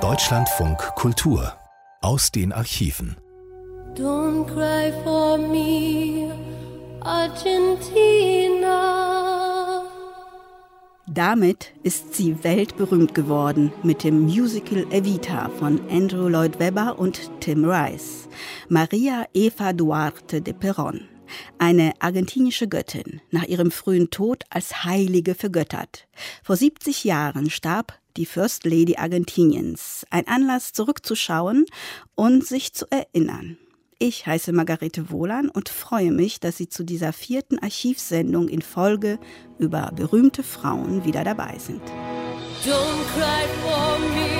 [0.00, 1.52] Deutschlandfunk Kultur
[2.00, 3.18] aus den Archiven.
[3.94, 6.32] Don't cry for me,
[7.02, 8.40] Argentina.
[11.06, 17.66] Damit ist sie weltberühmt geworden mit dem Musical Evita von Andrew Lloyd Webber und Tim
[17.66, 18.30] Rice.
[18.70, 21.09] Maria Eva Duarte de Perón
[21.58, 26.06] eine argentinische Göttin, nach ihrem frühen Tod als Heilige vergöttert.
[26.42, 30.04] Vor 70 Jahren starb die First Lady Argentiniens.
[30.10, 31.66] Ein Anlass, zurückzuschauen
[32.14, 33.58] und sich zu erinnern.
[33.98, 39.18] Ich heiße Margarete Wohlan und freue mich, dass Sie zu dieser vierten Archivsendung in Folge
[39.58, 41.82] über berühmte Frauen wieder dabei sind.
[42.64, 44.39] Don't cry for me,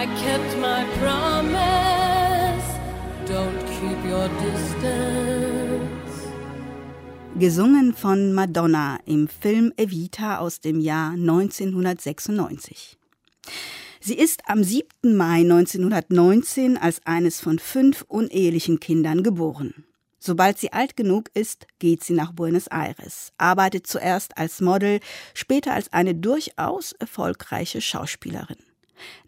[0.00, 2.68] I kept my promise.
[3.26, 5.90] Don't keep your distance.
[7.38, 12.96] Gesungen von Madonna im Film Evita aus dem Jahr 1996.
[14.00, 14.86] Sie ist am 7.
[15.02, 19.84] Mai 1919 als eines von fünf unehelichen Kindern geboren.
[20.18, 25.00] Sobald sie alt genug ist, geht sie nach Buenos Aires, arbeitet zuerst als Model,
[25.34, 28.69] später als eine durchaus erfolgreiche Schauspielerin.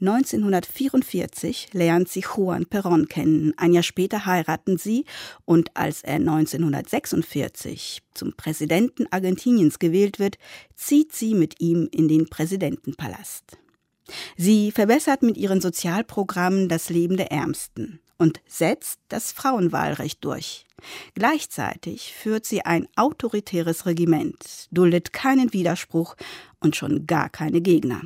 [0.01, 3.55] 1944 lernt sie Juan Perón kennen.
[3.57, 5.05] Ein Jahr später heiraten sie
[5.45, 10.39] und als er 1946 zum Präsidenten Argentiniens gewählt wird,
[10.77, 13.59] zieht sie mit ihm in den Präsidentenpalast.
[14.37, 20.65] Sie verbessert mit ihren Sozialprogrammen das Leben der Ärmsten und setzt das Frauenwahlrecht durch.
[21.15, 26.17] Gleichzeitig führt sie ein autoritäres Regiment, duldet keinen Widerspruch
[26.61, 28.03] und schon gar keine Gegner.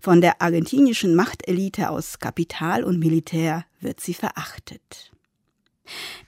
[0.00, 5.12] Von der argentinischen Machtelite aus Kapital und Militär wird sie verachtet.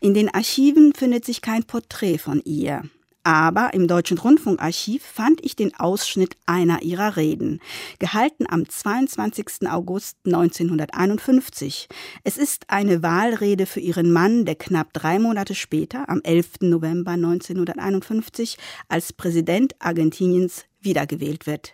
[0.00, 2.82] In den Archiven findet sich kein Porträt von ihr.
[3.26, 7.60] Aber im Deutschen Rundfunkarchiv fand ich den Ausschnitt einer ihrer Reden,
[7.98, 9.66] gehalten am 22.
[9.66, 11.88] August 1951.
[12.22, 16.60] Es ist eine Wahlrede für ihren Mann, der knapp drei Monate später, am 11.
[16.60, 18.58] November 1951,
[18.88, 21.72] als Präsident Argentiniens wiedergewählt wird.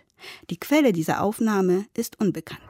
[0.49, 2.61] Die Quelle dieser Aufnahme ist unbekannt.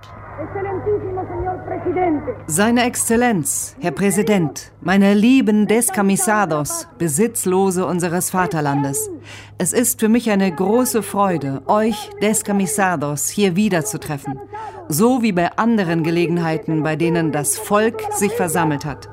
[2.48, 9.10] Seine Exzellenz, Herr Präsident, meine lieben Descamisados, Besitzlose unseres Vaterlandes.
[9.58, 14.40] Es ist für mich eine große Freude, euch Descamisados hier wiederzutreffen,
[14.88, 19.10] so wie bei anderen Gelegenheiten, bei denen das Volk sich versammelt hat.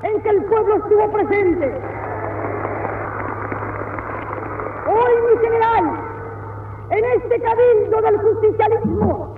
[4.87, 5.85] Hoy, mi general,
[6.99, 9.35] en este cabildo del justicialismo.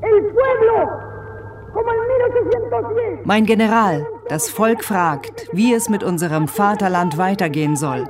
[0.00, 0.90] El pueblo,
[1.74, 3.26] como en 1810.
[3.26, 8.06] Mein General, das Volk fragt, wie es mit unserem Vaterland weitergehen soll.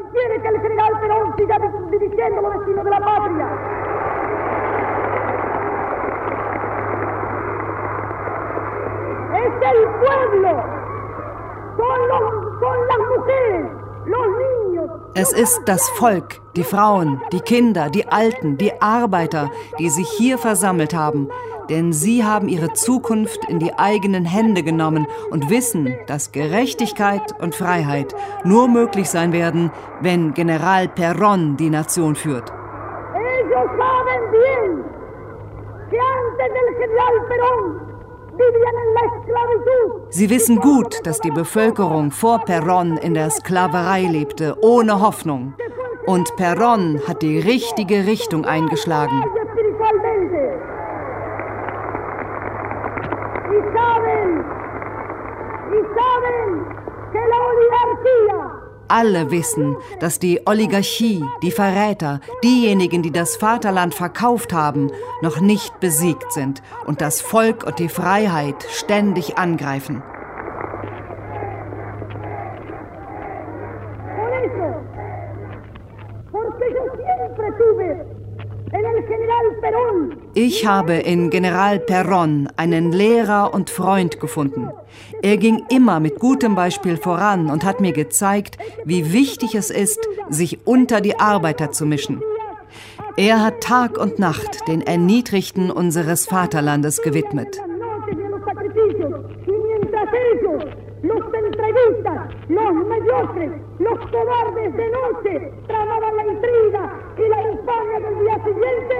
[9.35, 10.51] Es el pueblo,
[11.77, 13.67] son, los, son las mujeres,
[15.15, 20.39] es ist das Volk, die Frauen, die Kinder, die Alten, die Arbeiter, die sich hier
[20.39, 21.29] versammelt haben,
[21.69, 27.55] denn sie haben ihre Zukunft in die eigenen Hände genommen und wissen, dass Gerechtigkeit und
[27.55, 28.15] Freiheit
[28.45, 32.53] nur möglich sein werden, wenn General Perón die Nation führt.
[33.15, 34.85] Ellos saben bien
[35.91, 37.88] que antes del General Perón
[40.11, 45.55] Sie wissen gut, dass die Bevölkerung vor Perón in der Sklaverei lebte, ohne Hoffnung.
[46.07, 49.23] Und Perón hat die richtige Richtung eingeschlagen.
[53.51, 54.45] Y saben,
[55.73, 56.67] y saben
[57.13, 58.38] que la oligarquía
[58.89, 64.91] alle wissen, dass die Oligarchie, die Verräter, diejenigen, die das Vaterland verkauft haben,
[65.23, 70.03] noch nicht besiegt sind und das Volk und die Freiheit ständig angreifen.
[80.41, 84.71] Ich habe in General Perón einen Lehrer und Freund gefunden.
[85.21, 89.99] Er ging immer mit gutem Beispiel voran und hat mir gezeigt, wie wichtig es ist,
[90.29, 92.23] sich unter die Arbeiter zu mischen.
[93.17, 97.61] Er hat Tag und Nacht den Erniedrigten unseres Vaterlandes gewidmet.
[101.03, 108.19] los entrevistas, los mediocres, los cobardes de noche tramaban la intriga y la infamia del
[108.19, 108.97] día siguiente,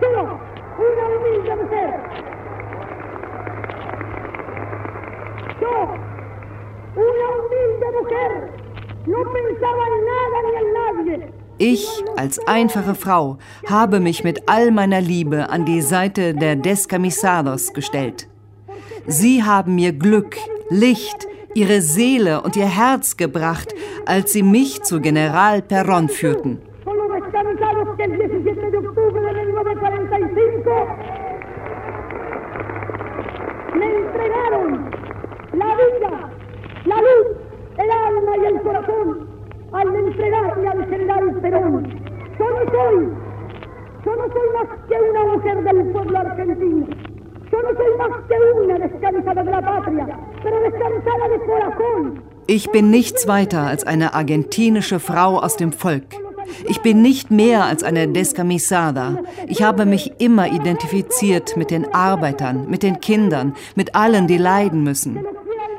[0.00, 0.40] pero
[0.78, 2.22] una humilde mujer
[11.64, 11.86] Ich
[12.16, 13.38] als einfache Frau
[13.70, 18.26] habe mich mit all meiner Liebe an die Seite der Descamisados gestellt.
[19.06, 20.34] Sie haben mir Glück,
[20.70, 23.72] Licht, ihre Seele und ihr Herz gebracht,
[24.06, 26.58] als sie mich zu General Perron führten.
[33.78, 34.90] Me entregaron
[35.52, 36.30] la vida,
[36.86, 37.36] la luz,
[37.76, 39.31] el alma y el corazón
[39.72, 41.84] al entregarme al general Perón.
[42.38, 43.08] Yo no soy,
[44.04, 46.86] yo no soy más que una mujer del pueblo argentino.
[47.50, 52.22] Yo no soy más que una descansada de la patria, pero descansada de corazón.
[52.46, 56.06] Ich bin nichts weiter als eine argentinische Frau aus dem Volk.
[56.68, 59.18] Ich bin nicht mehr als eine Descamisada.
[59.46, 64.82] Ich habe mich immer identifiziert mit den Arbeitern, mit den Kindern, mit allen, die leiden
[64.82, 65.24] müssen.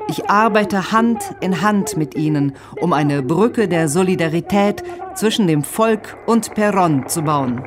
[0.08, 4.82] Ich arbeite Hand in Hand mit ihnen, um eine Brücke der Solidarität
[5.14, 7.62] zwischen dem Volk und Perron zu bauen.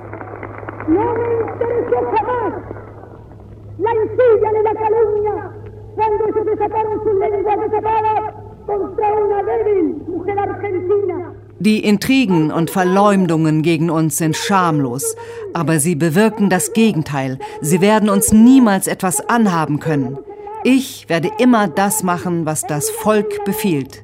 [11.60, 15.16] Die Intrigen und Verleumdungen gegen uns sind schamlos,
[15.54, 17.40] aber sie bewirken das Gegenteil.
[17.62, 20.20] Sie werden uns niemals etwas anhaben können.
[20.70, 24.04] Ich werde immer das machen, was das Volk befiehlt.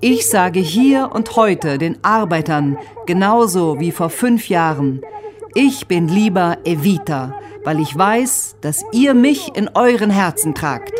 [0.00, 5.02] Ich sage hier und heute den Arbeitern, genauso wie vor fünf Jahren,
[5.54, 7.34] ich bin lieber Evita,
[7.64, 10.92] weil ich weiß, dass ihr mich in euren Herzen tragt.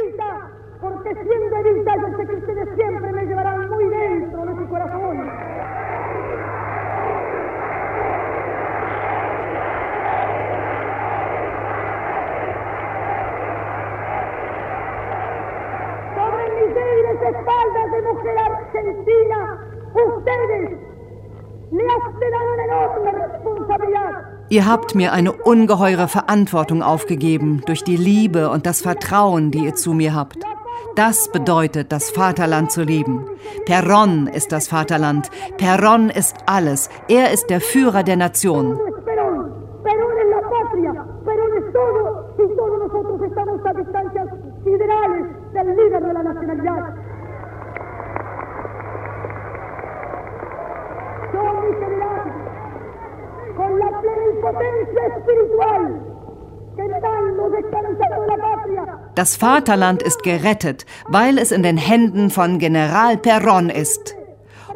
[17.28, 19.58] espaldas de mujer argentina,
[19.94, 20.78] ustedes
[21.70, 24.38] le hacen una enorme responsabilidad.
[24.58, 29.76] Ihr habt mir eine ungeheure Verantwortung aufgegeben durch die Liebe und das Vertrauen, die ihr
[29.76, 30.38] zu mir habt.
[30.96, 33.24] Das bedeutet, das Vaterland zu lieben.
[33.66, 35.30] Perron ist das Vaterland.
[35.58, 36.90] Perron ist alles.
[37.06, 38.80] Er ist der Führer der Nation.
[51.32, 52.48] Yo, mi general,
[53.58, 56.08] con la plenipotencia espiritual
[59.18, 64.16] das Vaterland ist gerettet, weil es in den Händen von General Perron ist.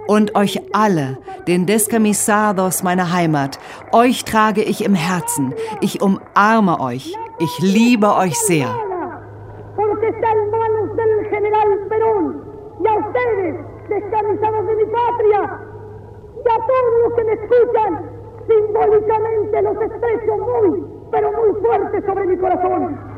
[0.08, 3.60] Und euch alle, den Descamisados meiner Heimat,
[3.92, 5.54] euch trage ich im Herzen.
[5.80, 7.14] Ich umarme euch.
[7.38, 8.66] Ich liebe euch sehr.
[18.48, 23.11] Simbólicamente los estrecho muy, pero muy fuerte sobre mi corazón.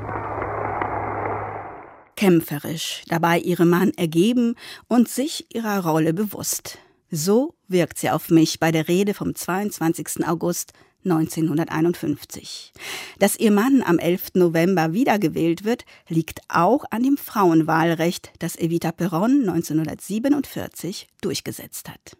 [2.24, 4.54] Kämpferisch, dabei ihrem Mann ergeben
[4.88, 6.78] und sich ihrer Rolle bewusst.
[7.10, 10.26] So wirkt sie auf mich bei der Rede vom 22.
[10.26, 10.72] August
[11.04, 12.72] 1951.
[13.18, 14.36] Dass ihr Mann am 11.
[14.36, 22.16] November wiedergewählt wird, liegt auch an dem Frauenwahlrecht, das Evita Perón 1947 durchgesetzt hat.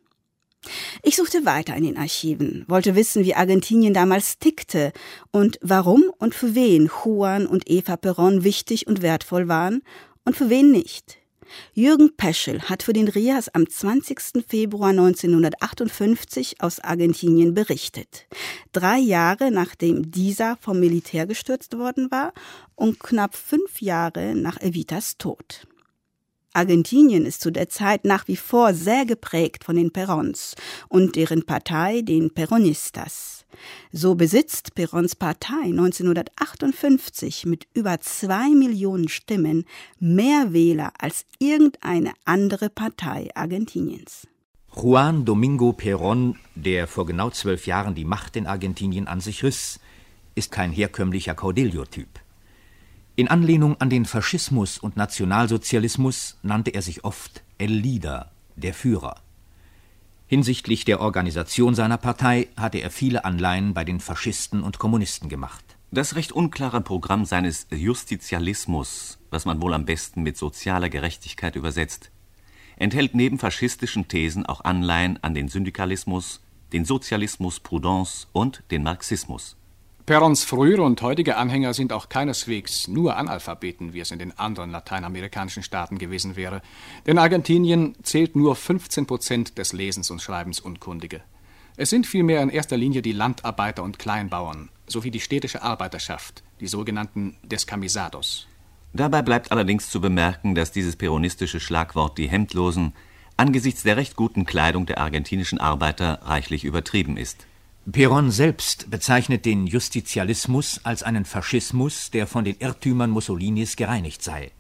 [1.02, 4.92] Ich suchte weiter in den Archiven, wollte wissen, wie Argentinien damals tickte
[5.30, 9.82] und warum und für wen Juan und Eva Perón wichtig und wertvoll waren
[10.24, 11.18] und für wen nicht.
[11.74, 14.44] Jürgen Peschel hat für den RIAS am 20.
[14.46, 18.26] Februar 1958 aus Argentinien berichtet.
[18.72, 22.32] Drei Jahre nachdem dieser vom Militär gestürzt worden war
[22.74, 25.66] und knapp fünf Jahre nach Evitas Tod.
[26.54, 30.54] Argentinien ist zu der Zeit nach wie vor sehr geprägt von den Perons
[30.88, 33.44] und deren Partei, den Peronistas.
[33.92, 39.64] So besitzt Perons Partei 1958 mit über zwei Millionen Stimmen
[39.98, 44.26] mehr Wähler als irgendeine andere Partei Argentiniens.
[44.76, 49.78] Juan Domingo Perón, der vor genau zwölf Jahren die Macht in Argentinien an sich riss,
[50.34, 52.23] ist kein herkömmlicher Caudillo-Typ.
[53.16, 59.20] In Anlehnung an den Faschismus und Nationalsozialismus nannte er sich oft El Líder, der Führer.
[60.26, 65.64] Hinsichtlich der Organisation seiner Partei hatte er viele Anleihen bei den Faschisten und Kommunisten gemacht.
[65.92, 72.10] Das recht unklare Programm seines Justizialismus, was man wohl am besten mit sozialer Gerechtigkeit übersetzt,
[72.76, 76.40] enthält neben faschistischen Thesen auch Anleihen an den Syndikalismus,
[76.72, 79.56] den Sozialismus Prudence und den Marxismus.
[80.06, 84.70] Perons frühere und heutige Anhänger sind auch keineswegs nur Analphabeten, wie es in den anderen
[84.70, 86.60] lateinamerikanischen Staaten gewesen wäre.
[87.06, 91.22] Denn Argentinien zählt nur 15 Prozent des Lesens und Schreibens Unkundige.
[91.78, 96.66] Es sind vielmehr in erster Linie die Landarbeiter und Kleinbauern sowie die städtische Arbeiterschaft, die
[96.66, 98.46] sogenannten Descamisados.
[98.92, 102.92] Dabei bleibt allerdings zu bemerken, dass dieses peronistische Schlagwort die Hemdlosen
[103.38, 107.46] angesichts der recht guten Kleidung der argentinischen Arbeiter reichlich übertrieben ist.
[107.90, 114.52] Peron selbst bezeichnet den Justizialismus als einen Faschismus, der von den Irrtümern Mussolinis gereinigt sei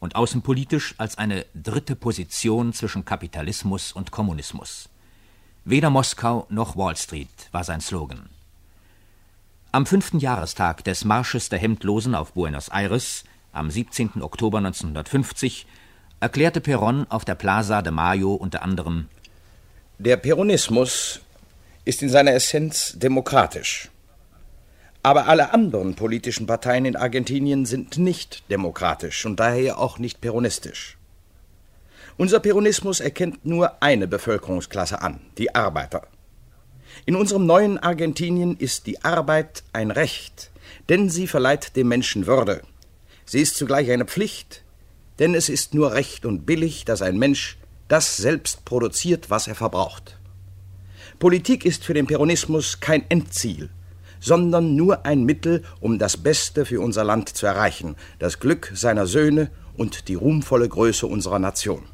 [0.00, 4.88] und außenpolitisch als eine dritte Position zwischen Kapitalismus und Kommunismus.
[5.64, 8.28] Weder Moskau noch Wall Street war sein Slogan.
[9.70, 14.20] Am fünften Jahrestag des Marsches der Hemdlosen auf Buenos Aires am 17.
[14.20, 15.66] Oktober 1950
[16.18, 19.06] erklärte Perón auf der Plaza de Mayo unter anderem
[19.98, 21.20] Der Peronismus
[21.84, 23.90] ist in seiner Essenz demokratisch.
[25.02, 30.96] Aber alle anderen politischen Parteien in Argentinien sind nicht demokratisch und daher auch nicht peronistisch.
[32.16, 36.06] Unser Peronismus erkennt nur eine Bevölkerungsklasse an, die Arbeiter.
[37.06, 40.50] In unserem neuen Argentinien ist die Arbeit ein Recht,
[40.88, 42.62] denn sie verleiht dem Menschen Würde.
[43.26, 44.62] Sie ist zugleich eine Pflicht,
[45.18, 49.54] denn es ist nur recht und billig, dass ein Mensch das selbst produziert, was er
[49.54, 50.18] verbraucht.
[51.24, 53.70] Politik ist für den Peronismus kein Endziel,
[54.20, 59.06] sondern nur ein Mittel, um das Beste für unser Land zu erreichen, das Glück seiner
[59.06, 61.84] Söhne und die ruhmvolle Größe unserer Nation.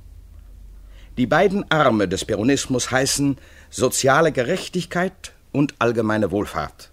[1.16, 3.38] Die beiden Arme des Peronismus heißen
[3.70, 6.90] soziale Gerechtigkeit und allgemeine Wohlfahrt.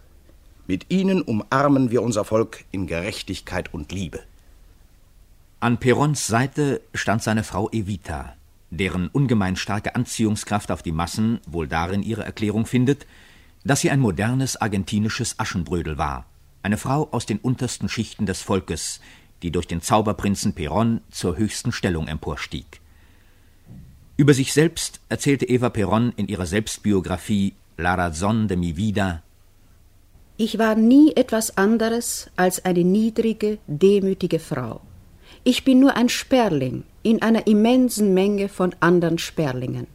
[0.67, 4.19] Mit ihnen umarmen wir unser Volk in Gerechtigkeit und Liebe.
[5.59, 8.36] An Perons Seite stand seine Frau Evita,
[8.69, 13.05] deren ungemein starke Anziehungskraft auf die Massen wohl darin ihre Erklärung findet,
[13.63, 16.25] dass sie ein modernes argentinisches Aschenbrödel war,
[16.63, 18.99] eine Frau aus den untersten Schichten des Volkes,
[19.41, 22.81] die durch den Zauberprinzen Peron zur höchsten Stellung emporstieg.
[24.15, 29.21] Über sich selbst erzählte Eva Peron in ihrer Selbstbiografie La Razón de mi vida
[30.37, 34.81] Ich war nie etwas anderes als eine niedrige, demütige Frau.
[35.43, 39.87] Ich bin nur ein Sperling in einer immensen Menge von anderen Sperlingen.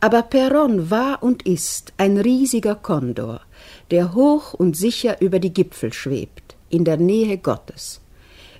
[0.00, 3.42] Aber Perron war und ist ein riesiger Kondor,
[3.90, 8.00] der hoch und sicher über die Gipfel schwebt, in der Nähe Gottes.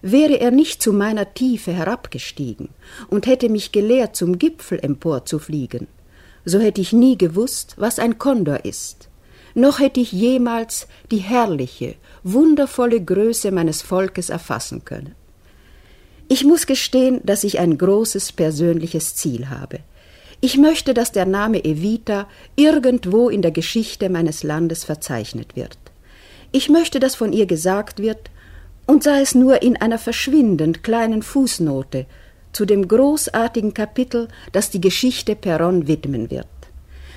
[0.02, 2.68] Wäre er nicht zu meiner Tiefe herabgestiegen
[3.08, 5.88] und hätte mich gelehrt, zum Gipfel emporzufliegen,
[6.44, 9.08] so hätte ich nie gewusst, was ein Kondor ist,
[9.54, 15.14] noch hätte ich jemals die herrliche, wundervolle Größe meines Volkes erfassen können.
[16.32, 19.80] Ich muss gestehen, dass ich ein großes persönliches Ziel habe.
[20.40, 25.76] Ich möchte, dass der Name Evita irgendwo in der Geschichte meines Landes verzeichnet wird.
[26.52, 28.30] Ich möchte, dass von ihr gesagt wird,
[28.86, 32.06] und sei es nur in einer verschwindend kleinen Fußnote,
[32.52, 36.46] zu dem großartigen Kapitel, das die Geschichte Perron widmen wird.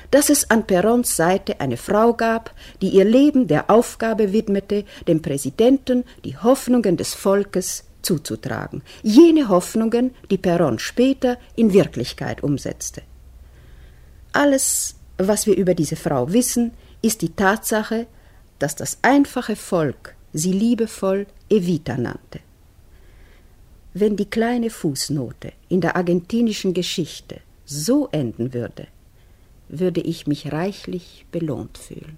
[0.10, 2.52] Dass es an Perrons Seite eine Frau gab,
[2.82, 10.12] die ihr Leben der Aufgabe widmete, dem Präsidenten die Hoffnungen des Volkes zuzutragen, jene Hoffnungen,
[10.30, 13.02] die Perron später in Wirklichkeit umsetzte.
[14.32, 18.08] Alles, was wir über diese Frau wissen, ist die Tatsache,
[18.60, 22.40] dass das einfache Volk sie liebevoll Evita nannte.
[23.94, 28.88] Wenn die kleine Fußnote in der argentinischen Geschichte so enden würde,
[29.70, 32.18] würde ich mich reichlich belohnt fühlen.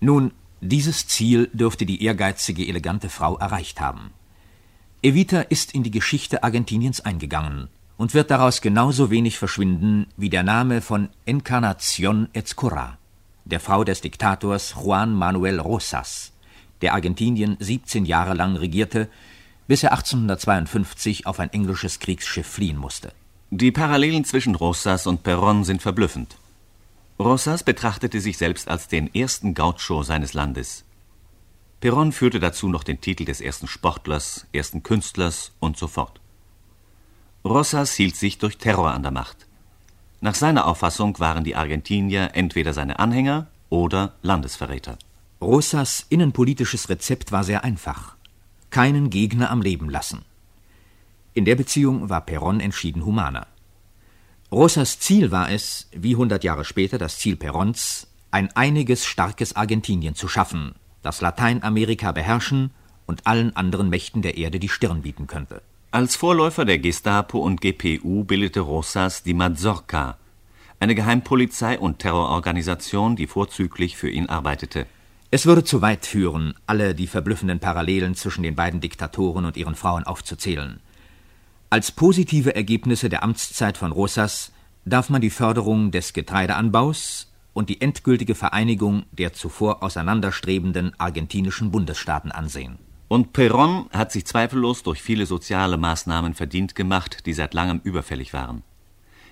[0.00, 4.12] Nun, dieses Ziel dürfte die ehrgeizige, elegante Frau erreicht haben.
[5.04, 10.44] Evita ist in die Geschichte Argentiniens eingegangen und wird daraus genauso wenig verschwinden wie der
[10.44, 12.98] Name von Encarnación Ezcurra,
[13.44, 16.30] der Frau des Diktators Juan Manuel Rosas,
[16.82, 19.08] der Argentinien 17 Jahre lang regierte,
[19.66, 23.12] bis er 1852 auf ein englisches Kriegsschiff fliehen musste.
[23.50, 26.36] Die Parallelen zwischen Rosas und Perón sind verblüffend.
[27.18, 30.84] Rosas betrachtete sich selbst als den ersten Gaucho seines Landes.
[31.82, 36.20] Perón führte dazu noch den Titel des ersten Sportlers, ersten Künstlers und so fort.
[37.44, 39.48] Rosas hielt sich durch Terror an der Macht.
[40.20, 44.96] Nach seiner Auffassung waren die Argentinier entweder seine Anhänger oder Landesverräter.
[45.40, 48.14] Rosas innenpolitisches Rezept war sehr einfach.
[48.70, 50.24] Keinen Gegner am Leben lassen.
[51.34, 53.48] In der Beziehung war Perón entschieden humaner.
[54.52, 60.14] Rosas Ziel war es, wie hundert Jahre später das Ziel Perons, ein einiges, starkes Argentinien
[60.14, 62.70] zu schaffen, das Lateinamerika beherrschen
[63.06, 65.62] und allen anderen Mächten der Erde die Stirn bieten könnte.
[65.90, 70.16] Als Vorläufer der Gestapo und GPU bildete Rosas die Mazorca,
[70.80, 74.86] eine Geheimpolizei und Terrororganisation, die vorzüglich für ihn arbeitete.
[75.30, 79.76] Es würde zu weit führen, alle die verblüffenden Parallelen zwischen den beiden Diktatoren und ihren
[79.76, 80.80] Frauen aufzuzählen.
[81.70, 84.52] Als positive Ergebnisse der Amtszeit von Rosas
[84.84, 92.32] darf man die Förderung des Getreideanbaus und die endgültige Vereinigung der zuvor auseinanderstrebenden argentinischen Bundesstaaten
[92.32, 92.78] ansehen.
[93.08, 98.32] Und Perón hat sich zweifellos durch viele soziale Maßnahmen verdient gemacht, die seit langem überfällig
[98.32, 98.62] waren.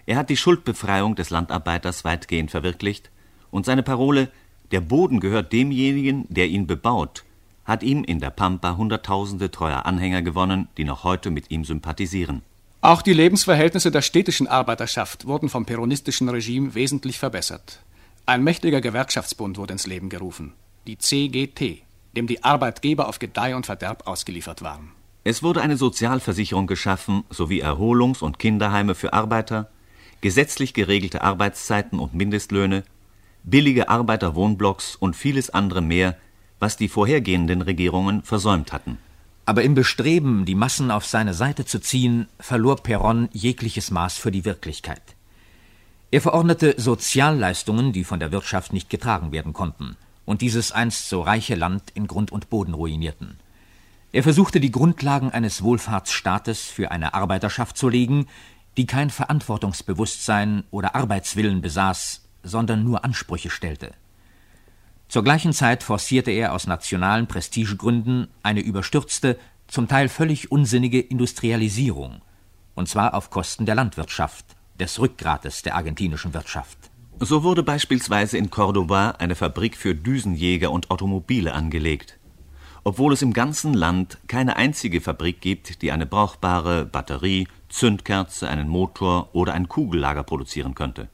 [0.04, 3.10] Er hat die Schuldbefreiung des Landarbeiters weitgehend verwirklicht
[3.50, 4.28] und seine Parole
[4.70, 7.24] Der Boden gehört demjenigen, der ihn bebaut,
[7.64, 12.42] hat ihm in der Pampa Hunderttausende treuer Anhänger gewonnen, die noch heute mit ihm sympathisieren.
[12.82, 17.80] Auch die Lebensverhältnisse der städtischen Arbeiterschaft wurden vom peronistischen Regime wesentlich verbessert.
[18.30, 20.52] Ein mächtiger Gewerkschaftsbund wurde ins Leben gerufen,
[20.86, 21.82] die CGT,
[22.14, 24.92] dem die Arbeitgeber auf Gedeih und Verderb ausgeliefert waren.
[25.24, 29.68] Es wurde eine Sozialversicherung geschaffen sowie Erholungs- und Kinderheime für Arbeiter,
[30.20, 32.84] gesetzlich geregelte Arbeitszeiten und Mindestlöhne,
[33.42, 36.16] billige Arbeiterwohnblocks und vieles andere mehr,
[36.60, 38.98] was die vorhergehenden Regierungen versäumt hatten.
[39.44, 44.30] Aber im Bestreben, die Massen auf seine Seite zu ziehen, verlor Perron jegliches Maß für
[44.30, 45.02] die Wirklichkeit.
[46.12, 51.22] Er verordnete Sozialleistungen, die von der Wirtschaft nicht getragen werden konnten und dieses einst so
[51.22, 53.38] reiche Land in Grund und Boden ruinierten.
[54.12, 58.26] Er versuchte die Grundlagen eines Wohlfahrtsstaates für eine Arbeiterschaft zu legen,
[58.76, 63.92] die kein Verantwortungsbewusstsein oder Arbeitswillen besaß, sondern nur Ansprüche stellte.
[65.08, 69.38] Zur gleichen Zeit forcierte er aus nationalen Prestigegründen eine überstürzte,
[69.68, 72.20] zum Teil völlig unsinnige Industrialisierung,
[72.74, 76.78] und zwar auf Kosten der Landwirtschaft, des Rückgrates der argentinischen Wirtschaft.
[77.20, 82.18] So wurde beispielsweise in Cordoba eine Fabrik für Düsenjäger und Automobile angelegt.
[82.82, 88.68] Obwohl es im ganzen Land keine einzige Fabrik gibt, die eine brauchbare Batterie, Zündkerze, einen
[88.68, 91.08] Motor oder ein Kugellager produzieren könnte.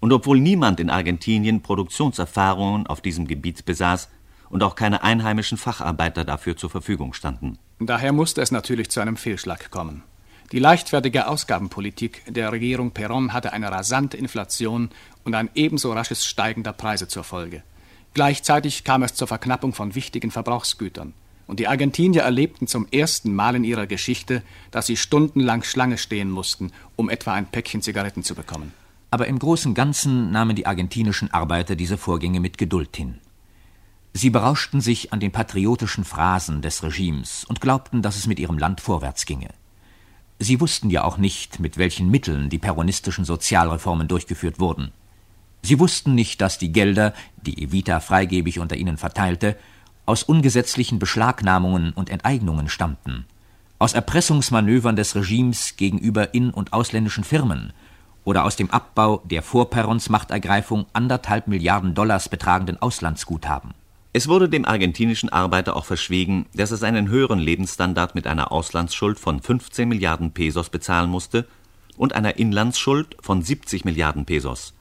[0.00, 4.08] Und obwohl niemand in Argentinien Produktionserfahrungen auf diesem Gebiet besaß
[4.48, 7.58] und auch keine einheimischen Facharbeiter dafür zur Verfügung standen.
[7.80, 10.04] Daher musste es natürlich zu einem Fehlschlag kommen.
[10.50, 14.88] Die leichtfertige Ausgabenpolitik der Regierung Perón hatte eine rasante Inflation
[15.24, 17.62] und ein ebenso rasches Steigen der Preise zur Folge.
[18.14, 21.12] Gleichzeitig kam es zur Verknappung von wichtigen Verbrauchsgütern.
[21.46, 26.30] Und die Argentinier erlebten zum ersten Mal in ihrer Geschichte, dass sie stundenlang Schlange stehen
[26.30, 28.72] mussten, um etwa ein Päckchen Zigaretten zu bekommen.
[29.10, 33.18] Aber im großen Ganzen nahmen die argentinischen Arbeiter diese Vorgänge mit Geduld hin.
[34.14, 38.56] Sie berauschten sich an den patriotischen Phrasen des Regimes und glaubten, dass es mit ihrem
[38.56, 39.50] Land vorwärts ginge.
[40.38, 44.92] Sie wussten ja auch nicht, mit welchen Mitteln die peronistischen Sozialreformen durchgeführt wurden.
[45.62, 49.56] Sie wussten nicht, dass die Gelder, die Evita freigebig unter ihnen verteilte,
[50.06, 53.26] aus ungesetzlichen Beschlagnahmungen und Enteignungen stammten,
[53.78, 57.72] aus Erpressungsmanövern des Regimes gegenüber in- und ausländischen Firmen
[58.24, 63.74] oder aus dem Abbau der vor Perons Machtergreifung anderthalb Milliarden Dollars betragenden Auslandsguthaben.
[64.12, 69.18] Es wurde dem argentinischen Arbeiter auch verschwiegen, dass er seinen höheren Lebensstandard mit einer Auslandsschuld
[69.18, 71.46] von 15 Milliarden Pesos bezahlen musste
[71.96, 74.72] und einer Inlandsschuld von 70 Milliarden Pesos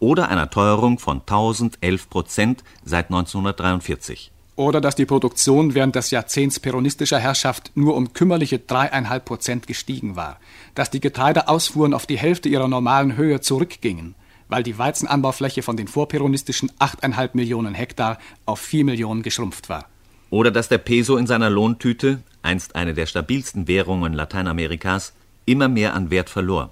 [0.00, 4.32] oder einer Teuerung von 1011 Prozent seit 1943.
[4.56, 10.16] Oder dass die Produktion während des Jahrzehnts peronistischer Herrschaft nur um kümmerliche dreieinhalb Prozent gestiegen
[10.16, 10.40] war,
[10.74, 14.16] dass die Getreideausfuhren auf die Hälfte ihrer normalen Höhe zurückgingen,
[14.52, 19.86] weil die Weizenanbaufläche von den vorperonistischen 8,5 Millionen Hektar auf 4 Millionen geschrumpft war.
[20.28, 25.14] Oder dass der Peso in seiner Lohntüte, einst eine der stabilsten Währungen Lateinamerikas,
[25.46, 26.70] immer mehr an Wert verlor.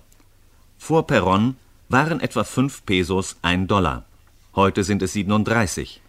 [0.77, 1.55] Vor Perón
[1.88, 4.05] waren etwa 5 Pesos ein Dollar.
[4.55, 6.03] Heute sind es 37.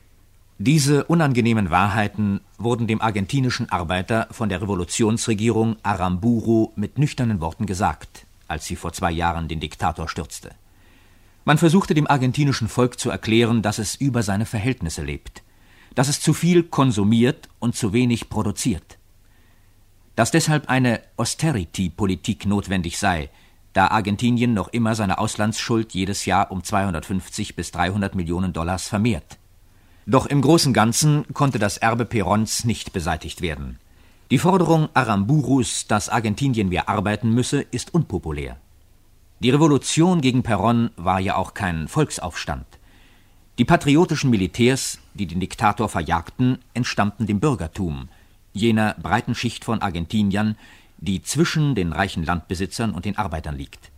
[0.58, 8.26] Diese unangenehmen Wahrheiten wurden dem argentinischen Arbeiter von der Revolutionsregierung Aramburu mit nüchternen Worten gesagt,
[8.50, 10.52] als sie vor zwei Jahren den Diktator stürzte.
[11.44, 15.42] Man versuchte dem argentinischen Volk zu erklären, dass es über seine Verhältnisse lebt,
[15.96, 19.00] dass es zu viel konsumiert und zu wenig produziert,
[20.16, 23.30] dass deshalb eine Austerity-Politik notwendig sei,
[23.74, 29.38] da Argentinien noch immer seine Auslandsschuld jedes Jahr um 250 bis 300 Millionen Dollars vermehrt.
[30.06, 33.80] Doch im großen Ganzen konnte das Erbe Perons nicht beseitigt werden.
[34.30, 38.58] Die Forderung Aramburus, dass Argentinien mehr arbeiten müsse, ist unpopulär.
[39.42, 42.68] Die Revolution gegen Perón war ja auch kein Volksaufstand.
[43.58, 48.10] Die patriotischen Militärs, die den Diktator verjagten, entstammten dem Bürgertum,
[48.54, 50.58] jener breiten Schicht von Argentiniern,
[51.00, 53.90] die zwischen den reichen Landbesitzern und den Arbeitern liegt.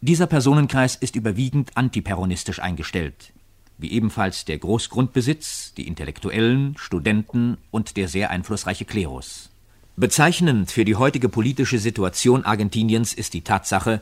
[0.00, 3.34] Dieser Personenkreis ist überwiegend antiperonistisch eingestellt.
[3.78, 9.50] wie ebenfalls der Großgrundbesitz, die Intellektuellen, Studenten und der sehr einflussreiche Klerus.
[9.96, 14.00] Bezeichnend für die heutige politische Situation Argentiniens ist die Tatsache,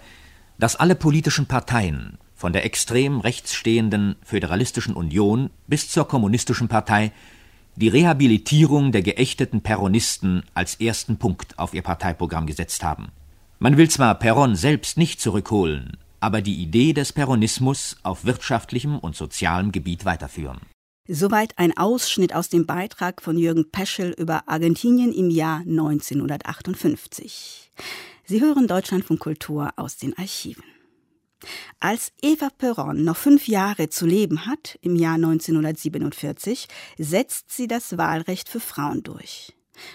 [0.60, 7.12] dass alle politischen Parteien, von der extrem rechts stehenden Föderalistischen Union bis zur Kommunistischen Partei,
[7.76, 13.08] die Rehabilitierung der geächteten Peronisten als ersten Punkt auf ihr Parteiprogramm gesetzt haben.
[13.58, 19.16] Man will zwar Peron selbst nicht zurückholen, aber die Idee des Peronismus auf wirtschaftlichem und
[19.16, 20.60] sozialem Gebiet weiterführen.
[21.08, 27.70] Soweit ein Ausschnitt aus dem Beitrag von Jürgen Peschel über Argentinien im Jahr 1958.
[28.30, 30.62] Sie hören Deutschland von Kultur aus den Archiven.
[31.80, 37.98] Als Eva Perron noch fünf Jahre zu leben hat, im Jahr 1947, setzt sie das
[37.98, 39.52] Wahlrecht für Frauen durch.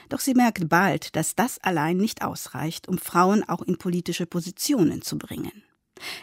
[0.10, 5.02] Doch sie merkt bald, dass das allein nicht ausreicht, um Frauen auch in politische Positionen
[5.02, 5.64] zu bringen.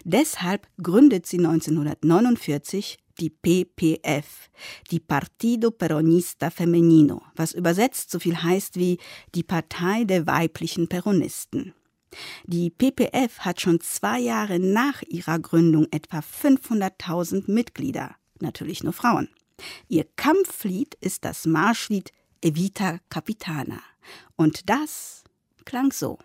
[0.04, 4.50] Deshalb gründet sie 1949 die PPF,
[4.90, 8.98] die Partido Peronista Femenino, was übersetzt so viel heißt wie
[9.34, 11.72] die Partei der weiblichen Peronisten.
[12.44, 19.28] Die PPF hat schon zwei Jahre nach ihrer Gründung etwa 500.000 Mitglieder, natürlich nur Frauen.
[19.88, 23.80] Ihr Kampflied ist das Marschlied Evita Capitana.
[24.36, 25.22] Und das
[25.64, 26.18] klang so.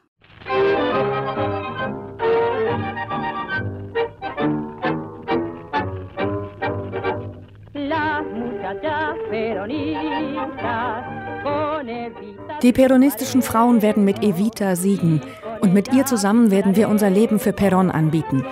[12.63, 15.21] Die peronistischen Frauen werden mit Evita siegen
[15.61, 18.43] und mit ihr zusammen werden wir unser Leben für Peron anbieten.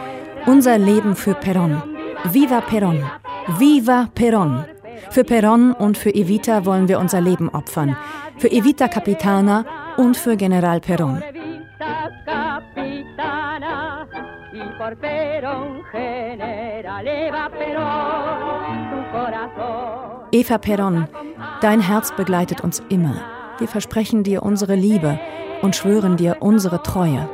[0.46, 1.82] Unser Leben für Peron.
[2.32, 3.04] Viva Peron!
[3.58, 4.66] Viva Peron!
[5.10, 7.96] Für Peron und für Evita wollen wir unser Leben opfern.
[8.38, 9.66] Für Evita Capitana
[9.98, 11.22] und für General Peron.
[20.32, 21.08] Eva Peron,
[21.62, 23.16] dein Herz begleitet uns immer.
[23.58, 25.20] Wir versprechen dir unsere Liebe
[25.66, 27.28] und schwören dir unsere Treue.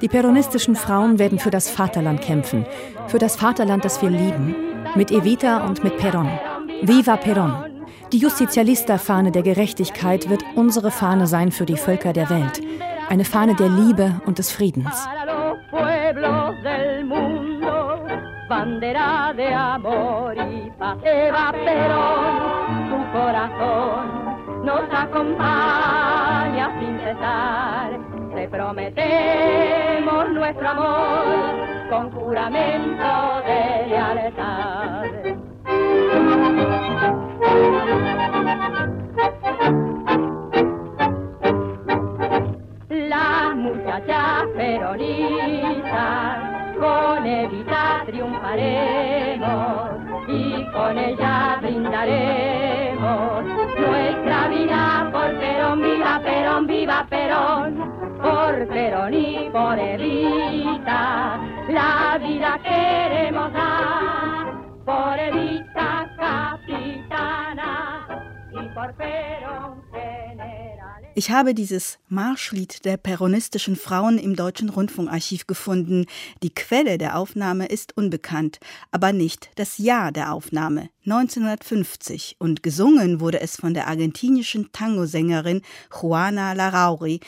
[0.00, 2.66] Die peronistischen Frauen werden für das Vaterland kämpfen,
[3.06, 4.56] für das Vaterland, das wir lieben,
[4.94, 6.30] mit Evita und mit Peron.
[6.82, 7.73] Viva Peron!
[8.14, 12.62] Die Justizialista-Fahne der Gerechtigkeit wird unsere Fahne sein für die Völker der Welt.
[13.08, 15.08] Eine Fahne der Liebe und des Friedens.
[28.50, 31.24] Prometemos nuestro amor
[31.90, 34.63] con juramento de lealtad.
[58.74, 68.08] Perón y por Evita, la vida queremos dar por Evita Capitana
[68.50, 69.44] y por Perón
[71.16, 76.06] Ich habe dieses Marschlied der peronistischen Frauen im Deutschen Rundfunkarchiv gefunden.
[76.42, 78.58] Die Quelle der Aufnahme ist unbekannt,
[78.90, 85.62] aber nicht das Jahr der Aufnahme, 1950, und gesungen wurde es von der argentinischen Tangosängerin
[86.02, 87.20] Juana Larrauri.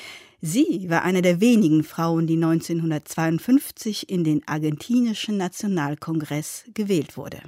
[0.48, 7.40] Sie war eine der wenigen Frauen, die 1952 in den argentinischen Nationalkongress gewählt wurde.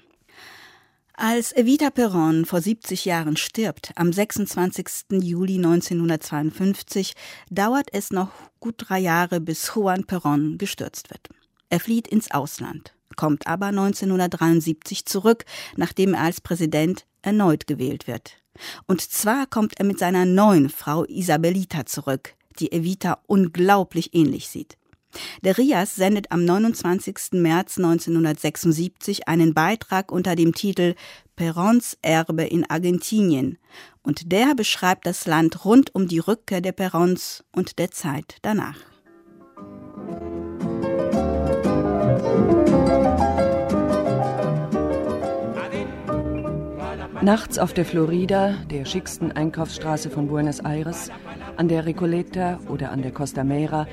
[1.12, 5.22] Als Evita Perón vor 70 Jahren stirbt, am 26.
[5.22, 7.14] Juli 1952,
[7.50, 11.28] dauert es noch gut drei Jahre, bis Juan Perón gestürzt wird.
[11.68, 15.44] Er flieht ins Ausland, kommt aber 1973 zurück,
[15.76, 18.42] nachdem er als Präsident erneut gewählt wird.
[18.88, 24.76] Und zwar kommt er mit seiner neuen Frau Isabelita zurück, die Evita unglaublich ähnlich sieht.
[25.42, 27.32] Der RIAS sendet am 29.
[27.32, 30.94] März 1976 einen Beitrag unter dem Titel
[31.34, 33.58] Perons Erbe in Argentinien
[34.02, 38.78] und der beschreibt das Land rund um die Rückkehr der Perons und der Zeit danach.
[47.20, 51.10] Nachts auf der Florida, der schicksten Einkaufsstraße von Buenos Aires,
[51.58, 53.88] an der Recoleta oder an der Costa Mera,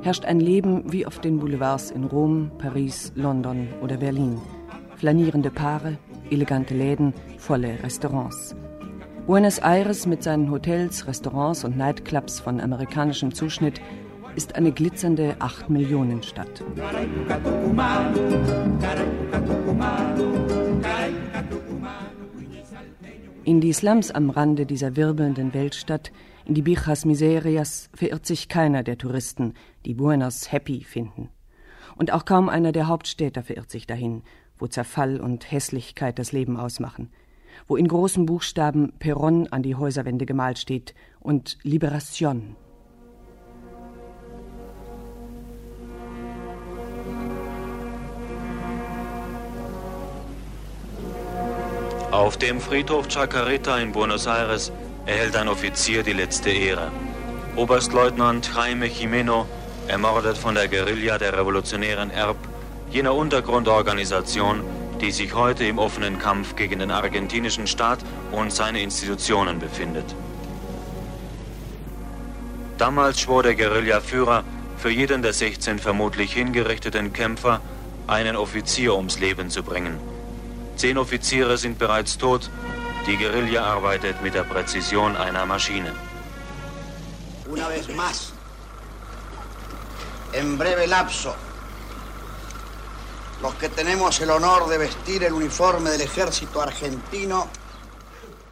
[0.00, 4.40] herrscht ein Leben wie auf den Boulevards in Rom, Paris, London oder Berlin.
[4.96, 5.98] Flanierende Paare,
[6.30, 8.56] elegante Läden, volle Restaurants.
[9.26, 13.82] Buenos Aires mit seinen Hotels, Restaurants und Nightclubs von amerikanischem Zuschnitt
[14.34, 16.64] ist eine glitzernde 8-Millionen-Stadt.
[23.44, 26.12] In die Slums am Rande dieser wirbelnden Weltstadt,
[26.54, 31.28] die Bijas Miserias, verirrt sich keiner der Touristen, die Buenos happy finden.
[31.96, 34.22] Und auch kaum einer der Hauptstädter verirrt sich dahin,
[34.58, 37.10] wo Zerfall und Hässlichkeit das Leben ausmachen,
[37.66, 42.56] wo in großen Buchstaben Perron an die Häuserwände gemalt steht und Liberation
[52.10, 54.72] Auf dem Friedhof Chacarita in Buenos Aires
[55.06, 56.90] erhält ein Offizier die letzte Ehre.
[57.56, 59.46] Oberstleutnant Jaime Jimeno,
[59.88, 62.36] ermordet von der Guerilla der revolutionären Erb,
[62.90, 64.62] jener Untergrundorganisation,
[65.00, 68.00] die sich heute im offenen Kampf gegen den argentinischen Staat
[68.32, 70.14] und seine Institutionen befindet.
[72.78, 74.44] Damals schwor der Guerillaführer
[74.76, 77.60] für jeden der 16 vermutlich hingerichteten Kämpfer
[78.06, 79.98] einen Offizier ums Leben zu bringen.
[80.76, 82.50] Zehn Offiziere sind bereits tot.
[83.06, 85.92] Die Guerilla arbeitet mit der Präzision einer Maschine.
[87.48, 88.32] Una vez más,
[90.32, 91.34] en breve lapso,
[93.42, 97.48] los que tenemos el honor de vestir el uniforme del ejército argentino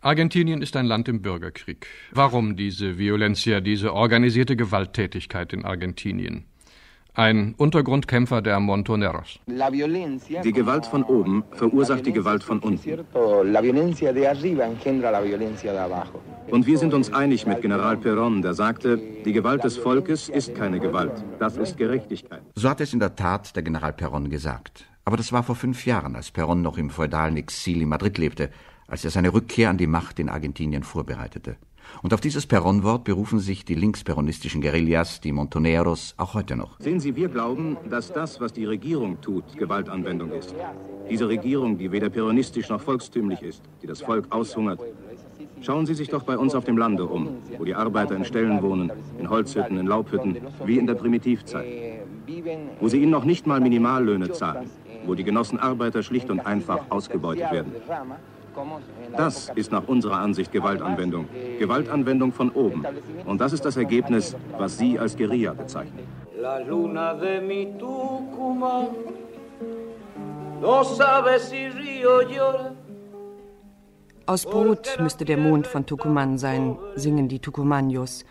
[0.00, 1.86] Argentinien ist ein Land im Bürgerkrieg.
[2.12, 6.44] Warum diese Violencia, diese organisierte Gewalttätigkeit in Argentinien?
[7.18, 9.40] Ein Untergrundkämpfer der Montoneros.
[9.48, 13.00] Die Gewalt von oben verursacht die Gewalt von unten.
[16.50, 20.54] Und wir sind uns einig mit General Perón, der sagte, die Gewalt des Volkes ist
[20.54, 22.42] keine Gewalt, das ist Gerechtigkeit.
[22.54, 24.84] So hat es in der Tat der General Perón gesagt.
[25.04, 28.50] Aber das war vor fünf Jahren, als Perón noch im feudalen Exil in Madrid lebte,
[28.86, 31.56] als er seine Rückkehr an die Macht in Argentinien vorbereitete.
[32.02, 36.78] Und auf dieses Perron-Wort berufen sich die linksperonistischen Guerillas, die Montoneros, auch heute noch.
[36.80, 40.54] Sehen Sie, wir glauben, dass das, was die Regierung tut, Gewaltanwendung ist.
[41.10, 44.80] Diese Regierung, die weder peronistisch noch volkstümlich ist, die das Volk aushungert.
[45.60, 48.62] Schauen Sie sich doch bei uns auf dem Lande um, wo die Arbeiter in Ställen
[48.62, 51.66] wohnen, in Holzhütten, in Laubhütten, wie in der Primitivzeit.
[52.80, 54.70] Wo sie ihnen noch nicht mal Minimallöhne zahlen,
[55.04, 57.72] wo die Genossen Arbeiter schlicht und einfach ausgebeutet werden.
[59.16, 61.28] Das ist nach unserer Ansicht Gewaltanwendung.
[61.58, 62.84] Gewaltanwendung von oben.
[63.24, 66.06] Und das ist das Ergebnis, was Sie als Guerilla bezeichnen.
[66.40, 68.86] La luna de mi Tucumán
[70.60, 72.76] no sabe si río llora.
[74.26, 78.24] Aus Brot müsste der Mond von Tucumán sein, singen die Tucumanos.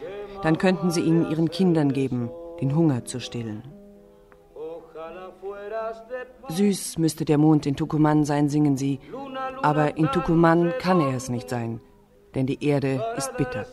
[0.44, 2.30] Dann könnten sie ihn ihren Kindern geben,
[2.62, 3.64] den Hunger zu stillen.
[6.50, 9.00] Süß müsste der Mond in Tucumán sein, singen sie,
[9.62, 11.80] aber in Tucumán kann er es nicht sein,
[12.36, 13.66] denn die Erde ist bitter.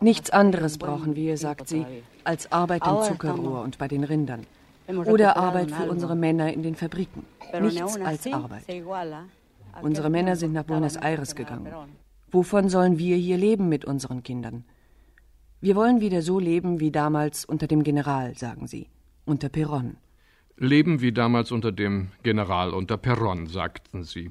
[0.00, 1.86] Nichts anderes brauchen wir, sagt sie,
[2.24, 4.46] als Arbeit im Zuckerrohr und bei den Rindern.
[4.86, 7.24] Oder Arbeit für unsere Männer in den Fabriken.
[7.60, 8.64] Nichts als Arbeit.
[9.82, 11.72] Unsere Männer sind nach Buenos Aires gegangen.
[12.30, 14.64] Wovon sollen wir hier leben mit unseren Kindern?
[15.64, 18.88] Wir wollen wieder so leben wie damals unter dem General, sagen sie,
[19.24, 19.94] unter Perón.
[20.58, 24.30] Leben wie damals unter dem General, unter Perón, sagten sie.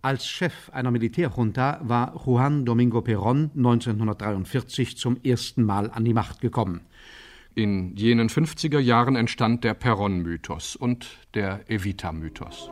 [0.00, 6.40] Als Chef einer Militärjunta war Juan Domingo Perón 1943 zum ersten Mal an die Macht
[6.40, 6.80] gekommen.
[7.54, 12.70] In jenen 50er Jahren entstand der Perón-Mythos und der Evita-Mythos.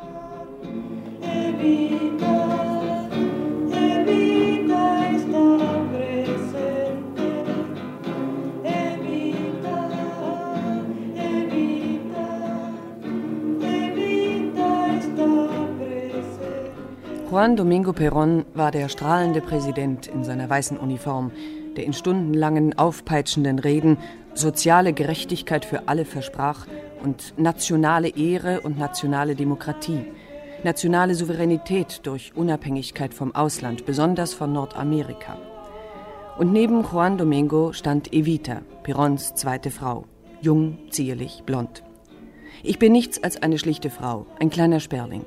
[17.32, 21.30] Juan Domingo Perón war der strahlende Präsident in seiner weißen Uniform,
[21.78, 23.96] der in stundenlangen, aufpeitschenden Reden
[24.34, 26.66] soziale Gerechtigkeit für alle versprach
[27.02, 30.04] und nationale Ehre und nationale Demokratie,
[30.62, 35.38] nationale Souveränität durch Unabhängigkeit vom Ausland, besonders von Nordamerika.
[36.36, 40.04] Und neben Juan Domingo stand Evita, Perons zweite Frau,
[40.42, 41.82] jung, zierlich, blond.
[42.62, 45.24] Ich bin nichts als eine schlichte Frau, ein kleiner Sperling.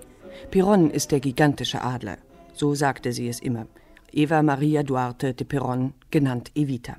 [0.52, 2.18] Perón ist der gigantische Adler,
[2.54, 3.68] so sagte sie es immer.
[4.12, 6.98] Eva Maria Duarte de Perón, genannt Evita.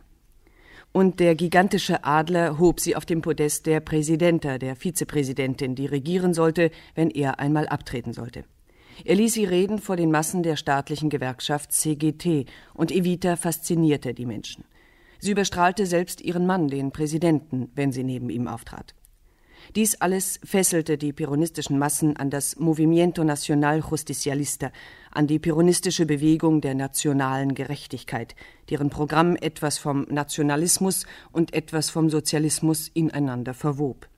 [0.92, 6.34] Und der gigantische Adler hob sie auf dem Podest der Präsidenta, der Vizepräsidentin, die regieren
[6.34, 8.44] sollte, wenn er einmal abtreten sollte.
[9.04, 14.24] Er ließ sie reden vor den Massen der staatlichen Gewerkschaft CGT und Evita faszinierte die
[14.24, 14.64] Menschen.
[15.18, 18.94] Sie überstrahlte selbst ihren Mann, den Präsidenten, wenn sie neben ihm auftrat.
[19.74, 24.70] Dies alles fesselte die peronistischen Massen an das Movimiento Nacional Justicialista,
[25.10, 28.34] an die peronistische Bewegung der nationalen Gerechtigkeit,
[28.70, 34.08] deren Programm etwas vom Nationalismus und etwas vom Sozialismus ineinander verwob.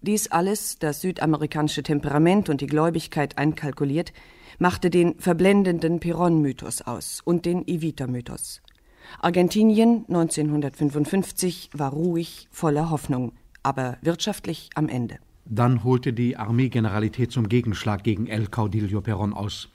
[0.00, 4.12] Dies alles, das südamerikanische Temperament und die Gläubigkeit einkalkuliert,
[4.58, 8.62] machte den verblendenden Peron-Mythos aus und den Evita-Mythos.
[9.20, 13.32] Argentinien 1955 war ruhig, voller Hoffnung,
[13.62, 15.18] aber wirtschaftlich am Ende.
[15.44, 19.68] Dann holte die Armeegeneralität zum Gegenschlag gegen El Caudillo Perón aus.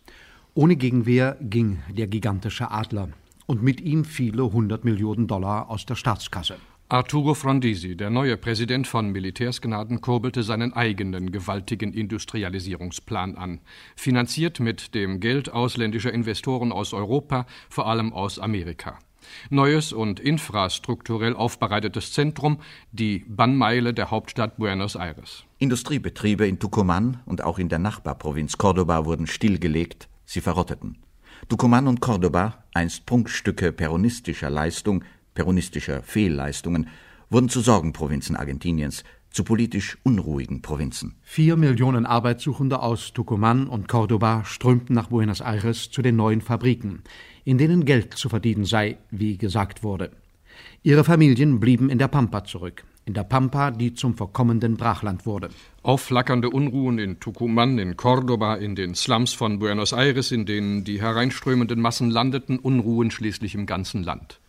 [0.53, 3.09] Ohne Gegenwehr ging der gigantische Adler
[3.45, 6.55] und mit ihm viele hundert Millionen Dollar aus der Staatskasse.
[6.89, 13.59] Arturo Frondizi, der neue Präsident von Militärsgnaden, kurbelte seinen eigenen gewaltigen Industrialisierungsplan an,
[13.97, 18.99] finanziert mit dem Geld ausländischer Investoren aus Europa, vor allem aus Amerika.
[19.49, 22.59] Neues und infrastrukturell aufbereitetes Zentrum,
[22.91, 25.45] die Bannmeile der Hauptstadt Buenos Aires.
[25.59, 30.97] Industriebetriebe in Tucumán und auch in der Nachbarprovinz Córdoba wurden stillgelegt, sie verrotteten.
[31.49, 36.89] Tucumán und Córdoba, einst Prunkstücke peronistischer Leistung, peronistischer Fehlleistungen,
[37.29, 41.15] wurden zu Sorgenprovinzen Argentiniens, zu politisch unruhigen Provinzen.
[41.21, 47.03] Vier Millionen Arbeitssuchende aus Tucumán und Córdoba strömten nach Buenos Aires zu den neuen Fabriken,
[47.47, 50.11] in denen Geld zu verdienen sei, wie gesagt wurde.
[50.83, 55.47] Ihre Familien blieben in der Pampa zurück, in der Pampa, die zum verkommenden Brachland wurde.
[55.81, 60.99] Aufflackernde Unruhen in Tucumán, in Córdoba, in den Slums von Buenos Aires, in denen die
[60.99, 64.41] hereinströmenden Massen landeten, Unruhen schließlich im ganzen Land.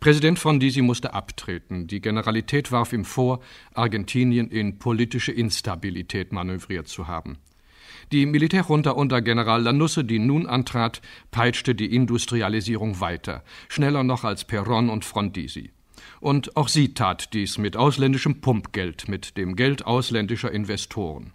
[0.00, 1.86] Präsident Frondizi musste abtreten.
[1.86, 3.38] Die Generalität warf ihm vor,
[3.74, 7.38] Argentinien in politische Instabilität manövriert zu haben.
[8.12, 14.48] Die Militärjunta unter General Lanusse, die nun antrat, peitschte die Industrialisierung weiter, schneller noch als
[14.48, 15.70] Perón und Frondizi.
[16.18, 21.32] Und auch sie tat dies mit ausländischem Pumpgeld, mit dem Geld ausländischer Investoren.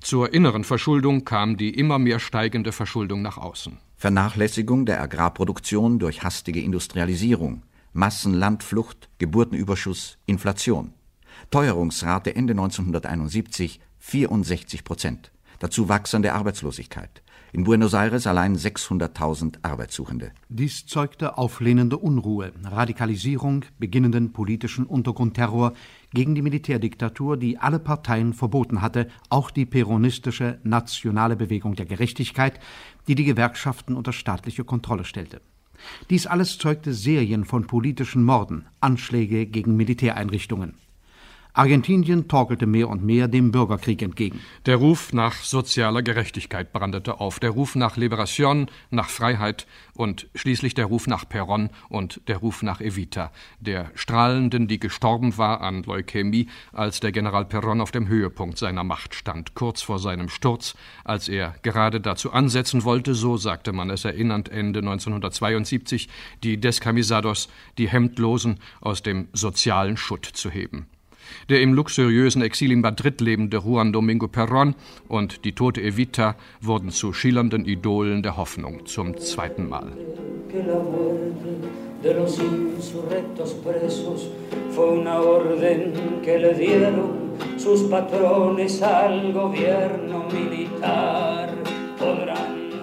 [0.00, 3.78] Zur inneren Verschuldung kam die immer mehr steigende Verschuldung nach außen.
[3.96, 7.62] Vernachlässigung der Agrarproduktion durch hastige Industrialisierung,
[7.94, 10.92] Massenlandflucht, Geburtenüberschuss, Inflation.
[11.50, 15.32] Teuerungsrate Ende 1971 64 Prozent.
[15.58, 17.22] Dazu wachsende Arbeitslosigkeit.
[17.52, 20.32] In Buenos Aires allein 600.000 Arbeitssuchende.
[20.50, 25.72] Dies zeugte auflehnende Unruhe, Radikalisierung, beginnenden politischen Untergrundterror
[26.12, 32.60] gegen die Militärdiktatur, die alle Parteien verboten hatte, auch die peronistische Nationale Bewegung der Gerechtigkeit,
[33.08, 35.40] die die Gewerkschaften unter staatliche Kontrolle stellte.
[36.10, 40.74] Dies alles zeugte Serien von politischen Morden, Anschläge gegen Militäreinrichtungen.
[41.52, 44.40] Argentinien torkelte mehr und mehr dem Bürgerkrieg entgegen.
[44.66, 50.74] Der Ruf nach sozialer Gerechtigkeit brandete auf, der Ruf nach Liberation, nach Freiheit und schließlich
[50.74, 55.82] der Ruf nach Perón und der Ruf nach Evita, der Strahlenden, die gestorben war an
[55.82, 60.76] Leukämie, als der General Perón auf dem Höhepunkt seiner Macht stand, kurz vor seinem Sturz,
[61.04, 66.08] als er gerade dazu ansetzen wollte, so sagte man es erinnernd Ende 1972,
[66.44, 70.86] die Descamisados, die Hemdlosen, aus dem sozialen Schutt zu heben.
[71.48, 74.74] Der im luxuriösen Exil in Madrid lebende Juan Domingo Perón
[75.08, 79.92] und die tote Evita wurden zu schillernden Idolen der Hoffnung zum zweiten Mal.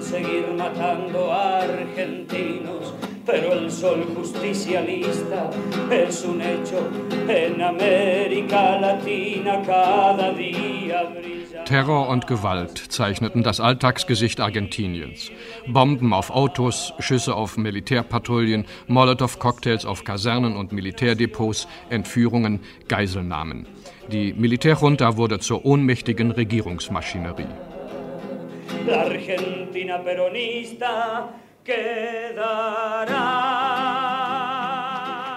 [0.05, 5.49] seguir matando argentinos pero el sol justicialista
[5.89, 6.89] es un hecho
[7.27, 11.63] en América Latina cada día brilla.
[11.65, 15.31] Terror und Gewalt zeichneten das Alltagsgesicht Argentiniens.
[15.67, 23.65] Bomben auf Autos, Schüsse auf Militärpatrouillen, Molotow-Cocktails auf Kasernen und Militärdepots, Entführungen, Geiselnahmen.
[24.11, 27.47] Die Militärjunta wurde zur ohnmächtigen Regierungsmaschinerie.
[28.85, 31.29] La Argentina peronista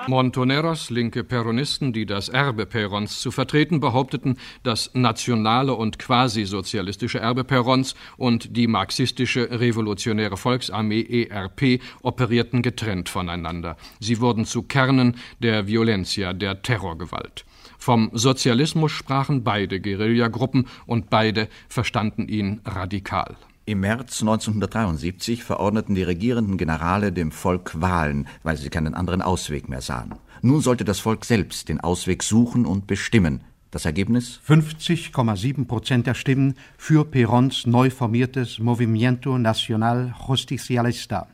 [0.08, 7.44] Montoneros, linke Peronisten, die das Erbe Perons zu vertreten behaupteten, das nationale und quasi-sozialistische Erbe
[7.44, 13.76] Perons und die marxistische Revolutionäre Volksarmee ERP operierten getrennt voneinander.
[14.00, 17.44] Sie wurden zu Kernen der Violencia, der Terrorgewalt.
[17.78, 23.36] Vom Sozialismus sprachen beide Guerillagruppen und beide verstanden ihn radikal.
[23.68, 29.68] Im März 1973 verordneten die regierenden Generale dem Volk Wahlen, weil sie keinen anderen Ausweg
[29.68, 30.14] mehr sahen.
[30.40, 34.40] Nun sollte das Volk selbst den Ausweg suchen und bestimmen, Das Ergebnis?
[34.48, 41.26] 50,7 Prozent der Stimmen für Perons neu formiertes Movimiento Nacional Justicialista,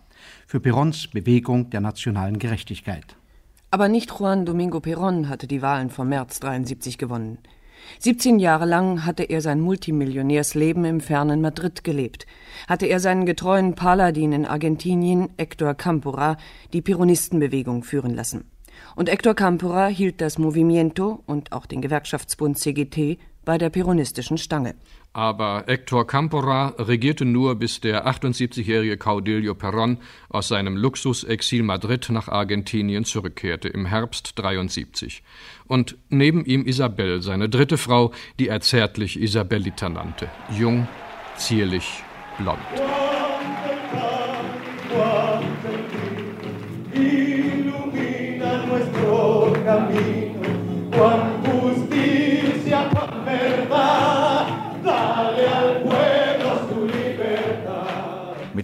[0.48, 3.14] für Perons Bewegung der nationalen Gerechtigkeit.
[3.70, 7.38] Aber nicht Juan Domingo Perón hatte die Wahlen vom März 73 gewonnen.
[8.00, 12.26] 17 Jahre lang hatte er sein Multimillionärsleben im fernen Madrid gelebt,
[12.68, 16.36] hatte er seinen getreuen Paladin in Argentinien, Hector Campora,
[16.72, 18.50] die Peronistenbewegung führen lassen.
[18.96, 24.74] Und Hector Campora hielt das Movimiento und auch den Gewerkschaftsbund CGT bei der peronistischen Stange.
[25.12, 32.26] Aber Hector Campora regierte nur, bis der 78-jährige Caudillo Perón aus seinem Luxusexil Madrid nach
[32.26, 35.22] Argentinien zurückkehrte im Herbst 73.
[35.66, 40.28] Und neben ihm Isabel, seine dritte Frau, die er zärtlich Isabelita nannte.
[40.50, 40.88] Jung,
[41.36, 42.02] zierlich,
[42.38, 42.58] blond.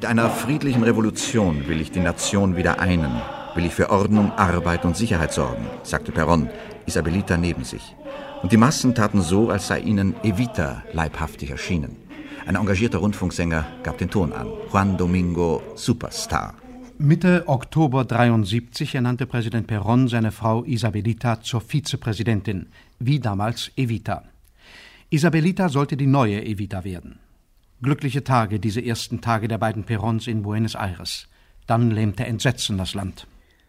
[0.00, 3.20] Mit einer friedlichen Revolution will ich die Nation wieder einen,
[3.54, 6.48] will ich für Ordnung, Arbeit und Sicherheit sorgen, sagte Perron,
[6.86, 7.94] Isabelita neben sich.
[8.42, 11.96] Und die Massen taten so, als sei ihnen Evita leibhaftig erschienen.
[12.46, 14.46] Ein engagierter Rundfunksänger gab den Ton an.
[14.72, 16.54] Juan Domingo Superstar.
[16.96, 24.22] Mitte Oktober 73 ernannte Präsident Perón seine Frau Isabelita zur Vizepräsidentin, wie damals Evita.
[25.10, 27.18] Isabelita sollte die neue Evita werden.
[27.82, 31.28] Glückliche Tage, diese ersten Tage der beiden Perons in Buenos Aires.
[31.66, 33.26] Dann lähmte Entsetzen das Land.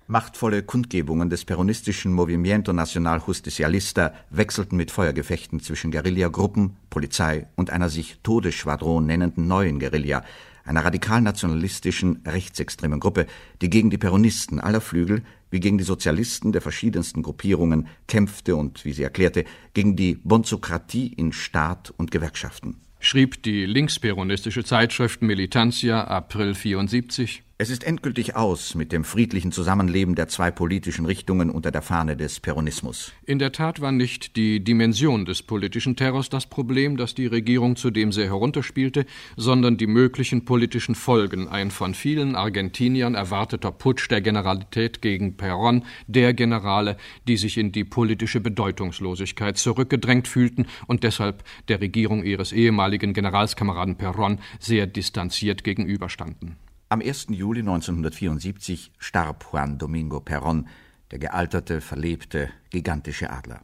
[0.07, 7.87] Machtvolle Kundgebungen des peronistischen Movimiento Nacional Justicialista wechselten mit Feuergefechten zwischen Guerillagruppen, Polizei und einer
[7.87, 10.25] sich Todesschwadron nennenden neuen Guerilla,
[10.65, 13.27] einer radikal-nationalistischen, rechtsextremen Gruppe,
[13.61, 18.83] die gegen die Peronisten aller Flügel wie gegen die Sozialisten der verschiedensten Gruppierungen kämpfte und,
[18.83, 26.05] wie sie erklärte, gegen die Bonzokratie in Staat und Gewerkschaften schrieb die linksperonistische Zeitschrift Militantia
[26.05, 31.69] April 74 es ist endgültig aus mit dem friedlichen Zusammenleben der zwei politischen Richtungen unter
[31.69, 33.13] der Fahne des Peronismus.
[33.23, 37.75] In der Tat war nicht die Dimension des politischen Terrors das Problem, das die Regierung
[37.75, 39.05] zudem sehr herunterspielte,
[39.37, 45.83] sondern die möglichen politischen Folgen, ein von vielen Argentiniern erwarteter Putsch der Generalität gegen Perón,
[46.07, 46.97] der Generale,
[47.27, 53.97] die sich in die politische Bedeutungslosigkeit zurückgedrängt fühlten und deshalb der Regierung ihres ehemaligen Generalskameraden
[53.97, 56.57] Perón sehr distanziert gegenüberstanden.
[56.91, 57.27] Am 1.
[57.29, 60.65] Juli 1974 starb Juan Domingo Perón,
[61.11, 63.63] der gealterte, verlebte, gigantische Adler.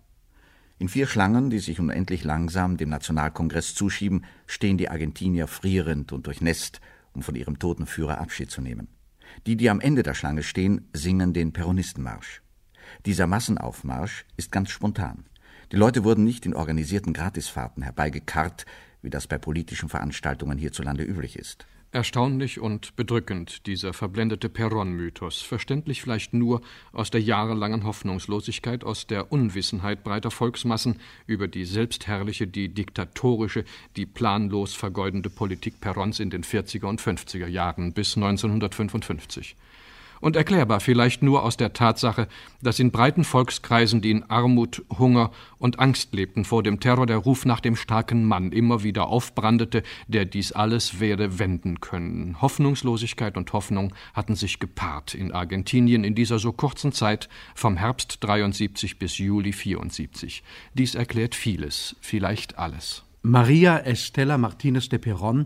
[0.79, 6.25] In vier Schlangen, die sich unendlich langsam dem Nationalkongress zuschieben, stehen die Argentinier frierend und
[6.25, 6.79] durchnässt,
[7.11, 8.87] um von ihrem toten Führer Abschied zu nehmen.
[9.45, 12.41] Die, die am Ende der Schlange stehen, singen den Peronistenmarsch.
[13.05, 15.25] Dieser Massenaufmarsch ist ganz spontan.
[15.73, 18.65] Die Leute wurden nicht in organisierten Gratisfahrten herbeigekarrt,
[19.01, 21.67] wie das bei politischen Veranstaltungen hierzulande üblich ist.
[21.93, 26.61] Erstaunlich und bedrückend, dieser verblendete Perron-Mythos, verständlich vielleicht nur
[26.91, 33.63] aus der jahrelangen Hoffnungslosigkeit, aus der Unwissenheit breiter Volksmassen über die selbstherrliche, die diktatorische,
[33.95, 39.55] die planlos vergeudende Politik Perrons in den 40er und 50er Jahren bis 1955
[40.21, 42.27] und erklärbar vielleicht nur aus der Tatsache,
[42.61, 47.17] dass in breiten Volkskreisen, die in Armut, Hunger und Angst lebten vor dem Terror, der
[47.17, 52.41] Ruf nach dem starken Mann immer wieder aufbrandete, der dies alles werde wenden können.
[52.41, 58.17] Hoffnungslosigkeit und Hoffnung hatten sich gepaart in Argentinien in dieser so kurzen Zeit vom Herbst
[58.21, 60.43] 73 bis Juli 74.
[60.73, 63.03] Dies erklärt vieles, vielleicht alles.
[63.21, 65.45] Maria Estela Martinez de Perón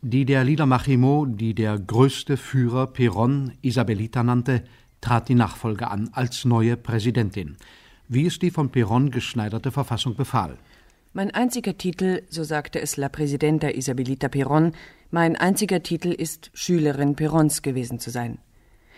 [0.00, 4.62] die der Lieder Machimo, die der größte Führer Perón Isabelita nannte,
[5.00, 7.56] trat die Nachfolge an als neue Präsidentin,
[8.08, 10.56] wie es die von Perón geschneiderte Verfassung befahl.
[11.12, 14.72] Mein einziger Titel, so sagte es La Presidenta Isabelita Perón,
[15.10, 18.38] mein einziger Titel ist Schülerin Perons gewesen zu sein.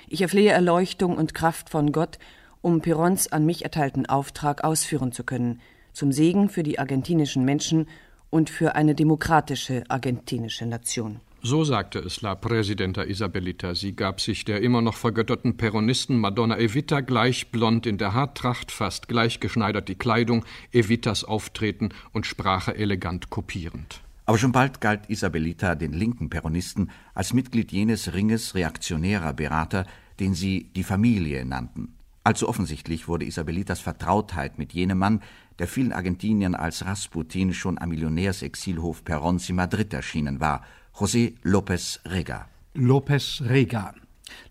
[0.09, 2.19] Ich erflehe Erleuchtung und Kraft von Gott,
[2.63, 5.61] um Perons an mich erteilten Auftrag ausführen zu können,
[5.93, 7.87] zum Segen für die argentinischen Menschen
[8.31, 11.21] und für eine demokratische argentinische Nation.
[11.43, 13.75] So sagte es La Presidenta Isabelita.
[13.75, 18.71] Sie gab sich der immer noch vergötterten Peronisten Madonna Evita gleich blond in der Haartracht,
[18.71, 24.03] fast gleich geschneidert die Kleidung, Evitas Auftreten und Sprache elegant kopierend.
[24.27, 29.87] Aber schon bald galt Isabelita den linken Peronisten als Mitglied jenes Ringes reaktionärer Berater,
[30.21, 31.95] den sie die Familie nannten.
[32.23, 35.23] Allzu offensichtlich wurde Isabelitas Vertrautheit mit jenem Mann,
[35.59, 40.63] der vielen Argentiniern als Rasputin schon am Millionärsexilhof Perons in Madrid erschienen war,
[40.95, 42.49] José López Rega.
[42.75, 43.95] López Rega,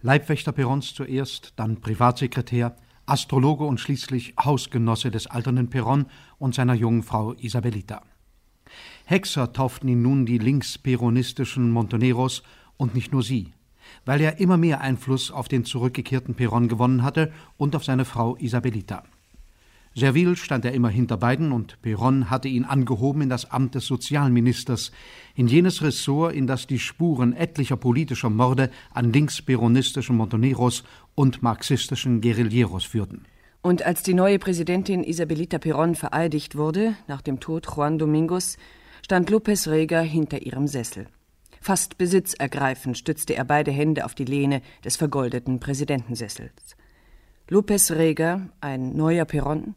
[0.01, 6.05] Leibwächter Perons zuerst, dann Privatsekretär, Astrologe und schließlich Hausgenosse des alternden Peron
[6.37, 8.01] und seiner jungen Frau Isabelita.
[9.05, 12.43] Hexer tauften ihn nun die linksperonistischen Montoneros
[12.77, 13.51] und nicht nur sie,
[14.09, 18.35] weil er immer mehr Einfluss auf den zurückgekehrten Peron gewonnen hatte und auf seine Frau
[18.37, 19.03] Isabelita.
[19.93, 23.85] Servil stand er immer hinter beiden und Peron hatte ihn angehoben in das Amt des
[23.85, 24.91] Sozialministers,
[25.35, 30.83] in jenes Ressort, in das die Spuren etlicher politischer Morde an linksperonistischen Montoneros
[31.13, 33.25] und marxistischen Guerilleros führten.
[33.61, 38.57] Und als die neue Präsidentin Isabelita Perón vereidigt wurde, nach dem Tod Juan Domingos,
[39.03, 41.05] stand López Rega hinter ihrem Sessel.
[41.61, 46.75] Fast besitzergreifend stützte er beide Hände auf die Lehne des vergoldeten Präsidentensessels.
[47.49, 49.73] López Rega, ein neuer Perón?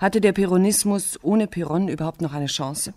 [0.00, 2.94] Hatte der Peronismus ohne Perón überhaupt noch eine Chance?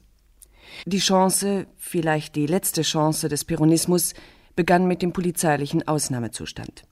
[0.86, 4.14] Die Chance, vielleicht die letzte Chance des Peronismus,
[4.56, 6.84] begann mit dem polizeilichen Ausnahmezustand.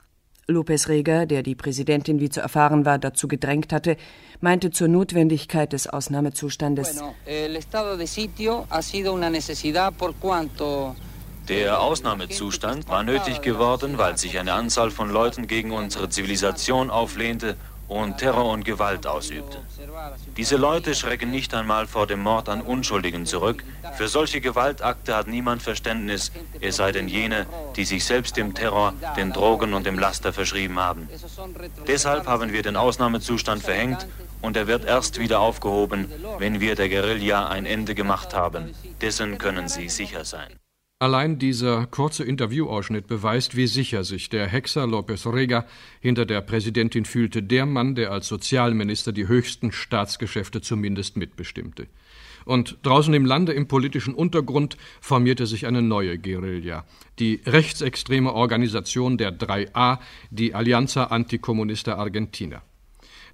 [0.50, 3.98] López Rega, der die Präsidentin, wie zu erfahren war, dazu gedrängt hatte,
[4.40, 7.02] meinte zur Notwendigkeit des Ausnahmezustandes.
[11.48, 17.56] Der Ausnahmezustand war nötig geworden, weil sich eine Anzahl von Leuten gegen unsere Zivilisation auflehnte
[17.88, 19.60] und Terror und Gewalt ausübte.
[20.36, 23.64] Diese Leute schrecken nicht einmal vor dem Mord an Unschuldigen zurück.
[23.96, 27.46] Für solche Gewaltakte hat niemand Verständnis, es sei denn jene,
[27.78, 31.08] die sich selbst dem Terror, den Drogen und dem Laster verschrieben haben.
[31.88, 34.06] Deshalb haben wir den Ausnahmezustand verhängt
[34.42, 38.74] und er wird erst wieder aufgehoben, wenn wir der Guerilla ein Ende gemacht haben.
[39.00, 40.60] Dessen können Sie sicher sein.
[41.00, 45.68] Allein dieser kurze Interviewausschnitt beweist, wie sicher sich der Hexer López Rega
[46.00, 51.86] hinter der Präsidentin fühlte, der Mann, der als Sozialminister die höchsten Staatsgeschäfte zumindest mitbestimmte.
[52.46, 56.84] Und draußen im Lande im politischen Untergrund formierte sich eine neue Guerilla,
[57.20, 60.00] die rechtsextreme Organisation der 3A,
[60.32, 62.64] die Alianza Anticomunista Argentina.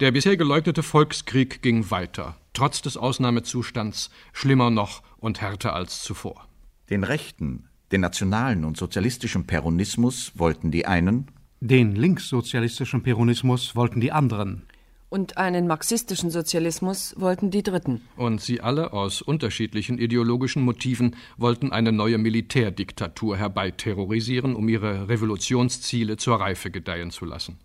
[0.02, 6.50] Der bisher geleugnete Volkskrieg ging weiter, trotz des Ausnahmezustands, schlimmer noch und härter als zuvor.
[6.90, 11.28] Den rechten, den nationalen und sozialistischen Peronismus wollten die einen,
[11.66, 14.64] den linkssozialistischen Peronismus wollten die anderen.
[15.08, 18.02] Und einen marxistischen Sozialismus wollten die Dritten.
[18.18, 26.18] Und sie alle aus unterschiedlichen ideologischen Motiven wollten eine neue Militärdiktatur herbeiterrorisieren, um ihre Revolutionsziele
[26.18, 27.60] zur Reife gedeihen zu lassen.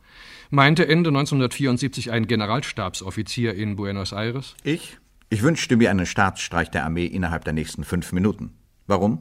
[0.51, 4.55] Meinte Ende 1974 ein Generalstabsoffizier in Buenos Aires?
[4.63, 4.99] Ich?
[5.29, 8.58] Ich wünschte mir einen Staatsstreich der Armee innerhalb der nächsten fünf Minuten.
[8.89, 9.21] Warum?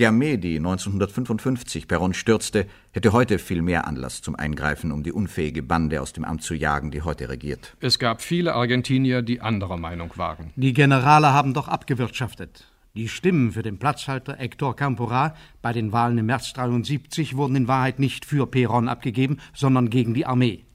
[0.00, 5.12] Die Armee, die 1955 Perron stürzte, hätte heute viel mehr Anlass zum Eingreifen, um die
[5.12, 7.76] unfähige Bande aus dem Amt zu jagen, die heute regiert.
[7.80, 10.52] Es gab viele Argentinier, die anderer Meinung waren.
[10.56, 12.66] Die Generale haben doch abgewirtschaftet.
[12.96, 17.68] Die Stimmen für den Platzhalter Hector Campora bei den Wahlen im März 73 wurden in
[17.68, 20.65] Wahrheit nicht für Perron abgegeben, sondern gegen die Armee.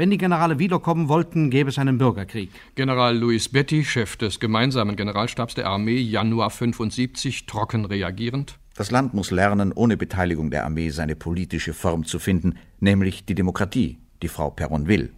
[0.00, 2.48] Wenn die Generale wiederkommen wollten, gäbe es einen Bürgerkrieg.
[2.74, 8.58] General Luis Betty, Chef des gemeinsamen Generalstabs der Armee, Januar 75, trocken reagierend.
[8.74, 13.34] Das Land muss lernen, ohne Beteiligung der Armee seine politische Form zu finden, nämlich die
[13.34, 15.12] Demokratie, die Frau Perron will.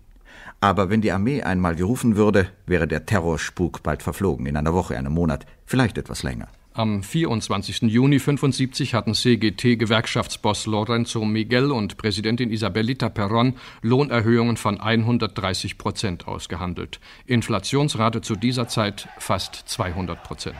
[0.58, 4.98] Aber wenn die Armee einmal gerufen würde, wäre der Terrorspuk bald verflogen, in einer Woche,
[4.98, 6.48] einem Monat, vielleicht etwas länger.
[6.74, 7.82] Am 24.
[7.82, 16.98] Juni 75 hatten CGT-Gewerkschaftsboss Lorenzo Miguel und Präsidentin Isabelita Perón Lohnerhöhungen von 130 Prozent ausgehandelt.
[17.26, 20.56] Inflationsrate zu dieser Zeit fast 200 Prozent.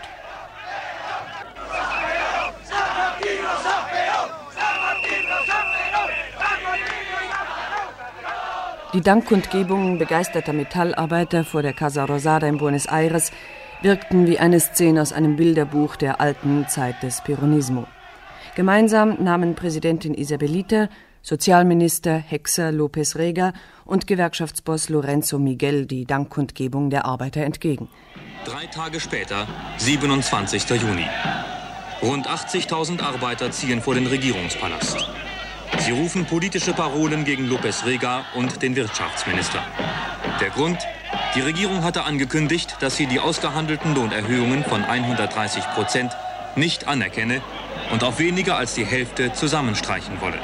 [8.92, 13.32] Die Dankkundgebungen begeisterter Metallarbeiter vor der Casa Rosada in Buenos Aires
[13.82, 17.86] wirkten wie eine Szene aus einem Bilderbuch der alten Zeit des Peronismo.
[18.54, 20.88] Gemeinsam nahmen Präsidentin Isabelita,
[21.22, 23.52] Sozialminister Hexer López Rega
[23.84, 27.88] und Gewerkschaftsboss Lorenzo Miguel die Dankkundgebung der Arbeiter entgegen.
[28.44, 29.46] Drei Tage später,
[29.78, 30.68] 27.
[30.70, 31.06] Juni.
[32.02, 35.06] Rund 80.000 Arbeiter ziehen vor den Regierungspalast.
[35.78, 39.62] Sie rufen politische Parolen gegen López Rega und den Wirtschaftsminister.
[40.40, 40.78] Der Grund,
[41.34, 46.12] die Regierung hatte angekündigt, dass sie die ausgehandelten Lohnerhöhungen von 130 Prozent
[46.56, 47.40] nicht anerkenne
[47.90, 50.38] und auf weniger als die Hälfte zusammenstreichen wolle.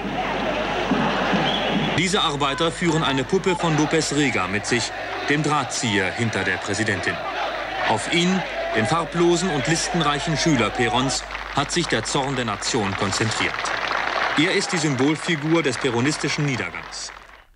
[1.99, 4.93] Diese Arbeiter führen eine Puppe von López Rega mit sich,
[5.29, 7.15] dem Drahtzieher hinter der Präsidentin.
[7.89, 8.41] Auf ihn,
[8.77, 11.25] den farblosen und listenreichen Schüler Perons,
[11.57, 13.53] hat sich der Zorn der Nation konzentriert.
[14.41, 17.11] Er ist die Symbolfigur des peronistischen Niedergangs.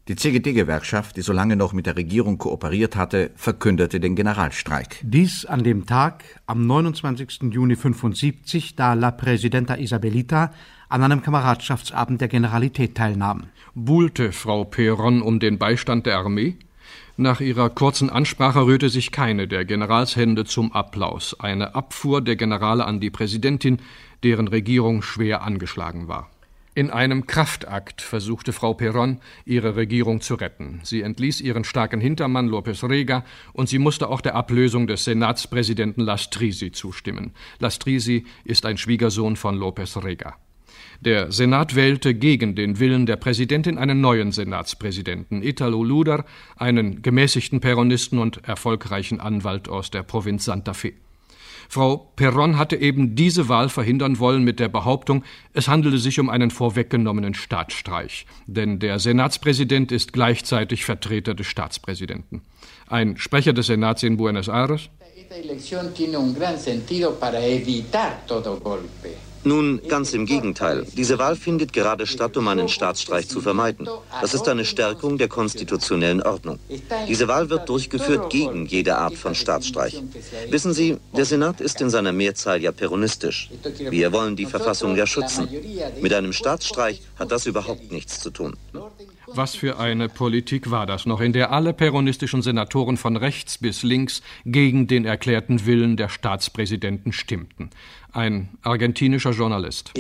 [0.09, 4.99] Die CGT-Gewerkschaft, die so lange noch mit der Regierung kooperiert hatte, verkündete den Generalstreik.
[5.03, 7.53] Dies an dem Tag, am 29.
[7.53, 10.53] Juni 75, da La Presidenta Isabelita
[10.89, 13.45] an einem Kameradschaftsabend der Generalität teilnahm.
[13.77, 16.57] Buhlte Frau Peron um den Beistand der Armee?
[17.17, 22.85] Nach ihrer kurzen Ansprache rührte sich keine der Generalshände zum Applaus, eine Abfuhr der Generale
[22.87, 23.79] an die Präsidentin,
[24.25, 26.29] deren Regierung schwer angeschlagen war.
[26.75, 30.81] In einem Kraftakt versuchte Frau Perón, ihre Regierung zu retten.
[30.85, 36.01] Sie entließ ihren starken Hintermann López Rega und sie musste auch der Ablösung des Senatspräsidenten
[36.01, 37.35] Lastrisi zustimmen.
[37.59, 40.37] Lastrisi ist ein Schwiegersohn von López Rega.
[41.03, 46.25] Der Senat wählte gegen den Willen der Präsidentin einen neuen Senatspräsidenten, Italo Luder,
[46.57, 50.95] einen gemäßigten Peronisten und erfolgreichen Anwalt aus der Provinz Santa Fe.
[51.73, 56.29] Frau Perron hatte eben diese Wahl verhindern wollen mit der Behauptung, es handele sich um
[56.29, 62.43] einen vorweggenommenen Staatsstreich, denn der Senatspräsident ist gleichzeitig Vertreter des Staatspräsidenten.
[62.89, 64.91] Ein Sprecher des Senats in Buenos Aires
[68.29, 69.32] Esta.
[69.45, 70.87] Nun, ganz im Gegenteil.
[70.97, 73.89] Diese Wahl findet gerade statt, um einen Staatsstreich zu vermeiden.
[74.21, 76.59] Das ist eine Stärkung der konstitutionellen Ordnung.
[77.09, 80.03] Diese Wahl wird durchgeführt gegen jede Art von Staatsstreich.
[80.49, 83.51] Wissen Sie, der Senat ist in seiner Mehrzahl ja peronistisch.
[83.79, 85.49] Wir wollen die Verfassung ja schützen.
[86.01, 88.57] Mit einem Staatsstreich hat das überhaupt nichts zu tun.
[89.35, 93.83] Was für eine Politik war das noch, in der alle peronistischen Senatoren von rechts bis
[93.83, 97.71] links gegen den erklärten Willen der Staatspräsidenten stimmten?
[98.13, 99.93] Ein argentinischer Journalist.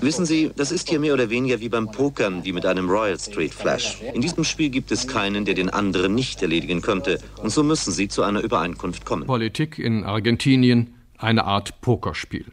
[0.00, 3.18] Wissen Sie, das ist hier mehr oder weniger wie beim Pokern, wie mit einem Royal
[3.18, 4.00] Street Flash.
[4.14, 7.18] In diesem Spiel gibt es keinen, der den anderen nicht erledigen könnte.
[7.42, 9.26] Und so müssen Sie zu einer Übereinkunft kommen.
[9.26, 12.46] Politik in Argentinien eine Art Pokerspiel.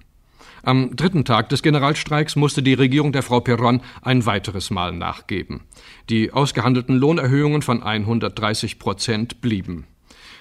[0.65, 5.61] Am dritten Tag des Generalstreiks musste die Regierung der Frau Perron ein weiteres Mal nachgeben.
[6.09, 9.85] Die ausgehandelten Lohnerhöhungen von 130 Prozent blieben.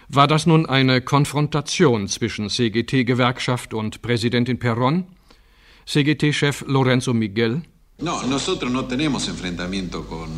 [0.08, 5.04] War das nun eine Konfrontation zwischen CGT-Gewerkschaft und Präsidentin Perron?
[5.84, 7.60] CGT-Chef Lorenzo Miguel.
[7.98, 10.30] No, nosotros no tenemos enfrentamiento con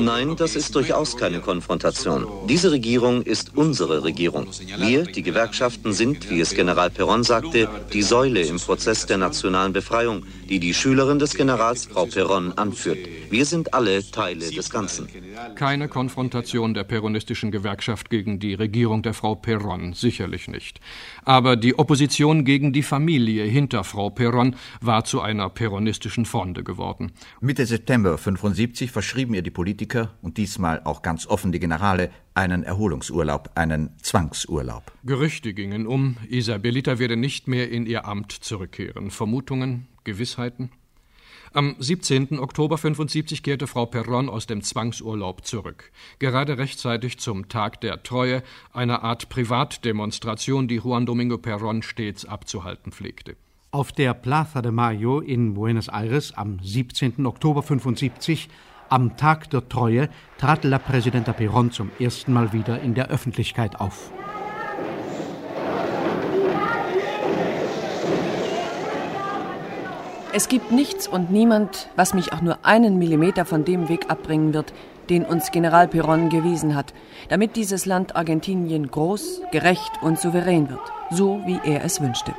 [0.00, 2.26] Nein, das ist durchaus keine Konfrontation.
[2.48, 4.48] Diese Regierung ist unsere Regierung.
[4.78, 9.72] Wir, die Gewerkschaften, sind, wie es General Perron sagte, die Säule im Prozess der nationalen
[9.72, 12.98] Befreiung, die die Schülerin des Generals, Frau Perron, anführt.
[13.30, 15.08] Wir sind alle Teile des Ganzen.
[15.54, 20.80] Keine Konfrontation der peronistischen Gewerkschaft gegen die Regierung der Frau Perron, sicherlich nicht.
[21.30, 27.12] Aber die Opposition gegen die Familie hinter Frau Perron war zu einer peronistischen Fronde geworden.
[27.40, 32.64] Mitte September 1975 verschrieben ihr die Politiker und diesmal auch ganz offen die Generale einen
[32.64, 34.90] Erholungsurlaub, einen Zwangsurlaub.
[35.04, 39.12] Gerüchte gingen um, Isabelita werde nicht mehr in ihr Amt zurückkehren.
[39.12, 40.72] Vermutungen, Gewissheiten?
[41.52, 42.38] Am 17.
[42.38, 45.90] Oktober 75 kehrte Frau Perron aus dem Zwangsurlaub zurück.
[46.20, 52.92] Gerade rechtzeitig zum Tag der Treue, einer Art Privatdemonstration, die Juan Domingo Perron stets abzuhalten
[52.92, 53.34] pflegte.
[53.72, 57.26] Auf der Plaza de Mayo in Buenos Aires am 17.
[57.26, 58.48] Oktober 75
[58.88, 63.80] am Tag der Treue trat La Presidenta Perón zum ersten Mal wieder in der Öffentlichkeit
[63.80, 64.12] auf.
[70.32, 74.54] Es gibt nichts und niemand, was mich auch nur einen Millimeter von dem Weg abbringen
[74.54, 74.72] wird,
[75.08, 76.94] den uns General Perón gewiesen hat,
[77.28, 82.32] damit dieses Land Argentinien groß, gerecht und souverän wird, so wie er es wünschte.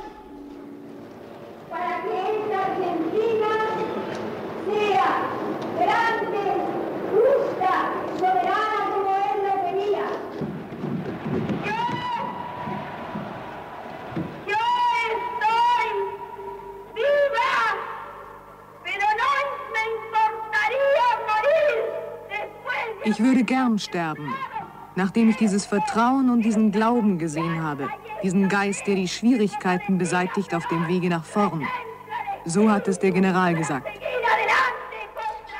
[23.04, 24.32] Ich würde gern sterben,
[24.94, 27.88] nachdem ich dieses Vertrauen und diesen Glauben gesehen habe,
[28.22, 31.66] diesen Geist, der die Schwierigkeiten beseitigt auf dem Wege nach vorn.
[32.44, 33.88] So hat es der General gesagt.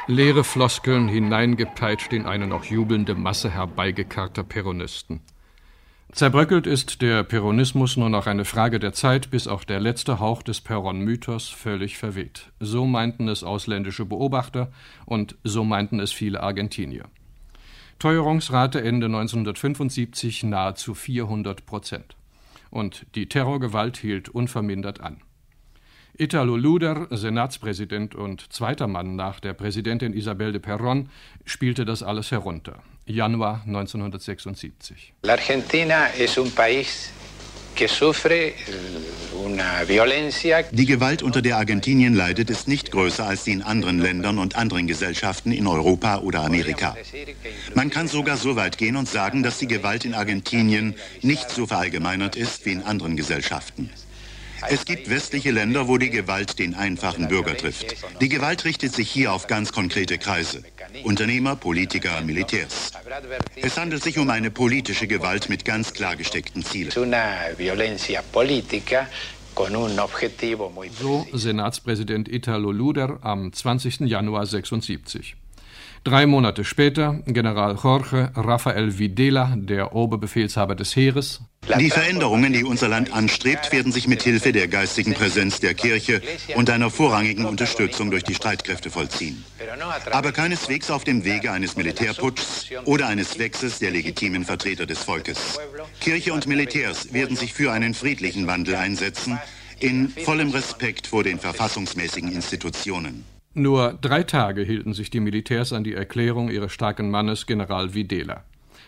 [0.06, 5.20] Leere Floskeln hineingepeitscht in eine noch jubelnde Masse herbeigekarrter Peronisten.
[6.12, 10.42] Zerbröckelt ist der Peronismus nur noch eine Frage der Zeit, bis auch der letzte Hauch
[10.42, 12.52] des Peron-Mythos völlig verweht.
[12.60, 14.70] So meinten es ausländische Beobachter
[15.06, 17.04] und so meinten es viele Argentinier.
[18.02, 22.16] Teuerungsrate Ende 1975 nahezu 400 Prozent.
[22.68, 25.18] Und die Terrorgewalt hielt unvermindert an.
[26.18, 31.10] Italo Luder, Senatspräsident und zweiter Mann nach der Präsidentin Isabel de Perón,
[31.44, 32.82] spielte das alles herunter.
[33.06, 35.14] Januar 1976.
[35.22, 37.12] La Argentina es un país
[40.72, 44.56] die Gewalt, unter der Argentinien leidet, ist nicht größer als die in anderen Ländern und
[44.56, 46.96] anderen Gesellschaften in Europa oder Amerika.
[47.74, 51.66] Man kann sogar so weit gehen und sagen, dass die Gewalt in Argentinien nicht so
[51.66, 53.90] verallgemeinert ist wie in anderen Gesellschaften.
[54.68, 57.96] Es gibt westliche Länder, wo die Gewalt den einfachen Bürger trifft.
[58.20, 60.62] Die Gewalt richtet sich hier auf ganz konkrete Kreise.
[61.04, 62.92] Unternehmer, Politiker, Militärs.
[63.56, 66.90] Es handelt sich um eine politische Gewalt mit ganz klar gesteckten Zielen.
[66.90, 67.04] So
[71.32, 74.00] Senatspräsident Italo Luder am 20.
[74.00, 75.36] Januar 76.
[76.04, 81.42] Drei Monate später General Jorge Rafael Videla, der Oberbefehlshaber des Heeres.
[81.78, 86.20] Die Veränderungen, die unser Land anstrebt, werden sich mit Hilfe der geistigen Präsenz der Kirche
[86.56, 89.44] und einer vorrangigen Unterstützung durch die Streitkräfte vollziehen.
[90.10, 95.60] Aber keineswegs auf dem Wege eines Militärputschs oder eines Wechsels der legitimen Vertreter des Volkes.
[96.00, 99.38] Kirche und Militärs werden sich für einen friedlichen Wandel einsetzen,
[99.78, 103.24] in vollem Respekt vor den verfassungsmäßigen Institutionen.
[103.54, 108.44] Nur drei Tage hielten sich die Militärs an die Erklärung ihres starken Mannes General Videla.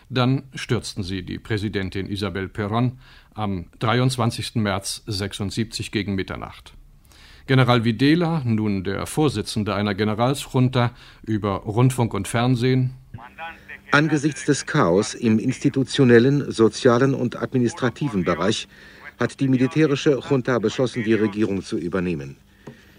[0.09, 2.93] Dann stürzten sie die Präsidentin Isabel Perón
[3.33, 4.55] am 23.
[4.55, 6.73] März 76 gegen Mitternacht.
[7.47, 10.91] General Videla, nun der Vorsitzende einer Generalsjunta
[11.23, 12.95] über Rundfunk und Fernsehen,
[13.91, 18.67] Angesichts des Chaos im institutionellen, sozialen und administrativen Bereich
[19.19, 22.35] hat die militärische Junta beschlossen, die Regierung zu übernehmen.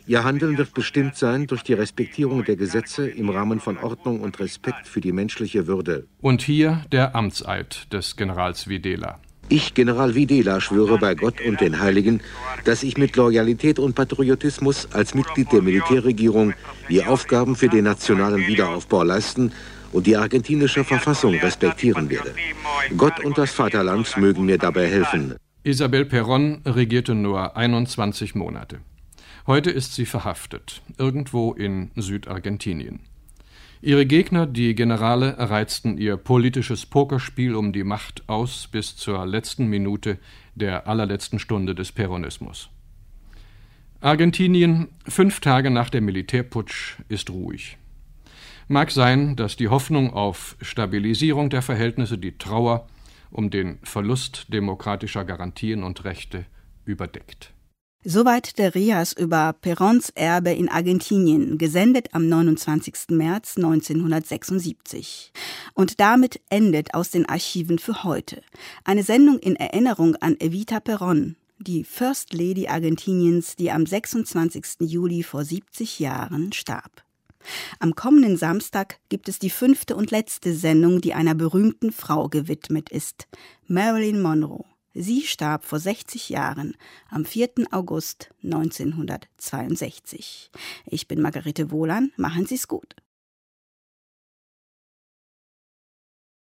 [0.08, 4.38] Ihr Handeln wird bestimmt sein durch die Respektierung der Gesetze im Rahmen von Ordnung und
[4.38, 6.06] Respekt für die menschliche Würde.
[6.20, 9.18] Und hier der Amtseid des Generals Videla.
[9.48, 12.20] Ich, General Videla, schwöre bei Gott und den Heiligen,
[12.64, 16.54] dass ich mit Loyalität und Patriotismus als Mitglied der Militärregierung
[16.88, 19.50] die Aufgaben für den nationalen Wiederaufbau leisten
[19.92, 22.32] und die argentinische Verfassung respektieren werde.
[22.96, 25.34] Gott und das Vaterland mögen mir dabei helfen.
[25.64, 28.78] Isabel Perón regierte nur 21 Monate.
[29.46, 32.98] Heute ist sie verhaftet, irgendwo in Südargentinien.
[33.80, 39.68] Ihre Gegner, die Generale, reizten ihr politisches Pokerspiel um die Macht aus bis zur letzten
[39.68, 40.18] Minute
[40.56, 42.70] der allerletzten Stunde des Peronismus.
[44.00, 47.78] Argentinien, fünf Tage nach dem Militärputsch, ist ruhig.
[48.66, 52.88] Mag sein, dass die Hoffnung auf Stabilisierung der Verhältnisse die Trauer
[53.30, 56.46] um den Verlust demokratischer Garantien und Rechte
[56.84, 57.52] überdeckt.
[58.08, 63.08] Soweit der Rias über Perons Erbe in Argentinien, gesendet am 29.
[63.08, 65.32] März 1976.
[65.74, 68.42] Und damit endet aus den Archiven für heute.
[68.84, 74.82] Eine Sendung in Erinnerung an Evita Peron, die First Lady Argentiniens, die am 26.
[74.82, 77.02] Juli vor 70 Jahren starb.
[77.80, 82.88] Am kommenden Samstag gibt es die fünfte und letzte Sendung, die einer berühmten Frau gewidmet
[82.88, 83.26] ist,
[83.66, 84.64] Marilyn Monroe.
[84.98, 86.74] Sie starb vor 60 Jahren
[87.10, 87.50] am 4.
[87.70, 90.50] August 1962.
[90.86, 92.12] Ich bin Margarete Wohlan.
[92.16, 92.96] Machen Sie es gut.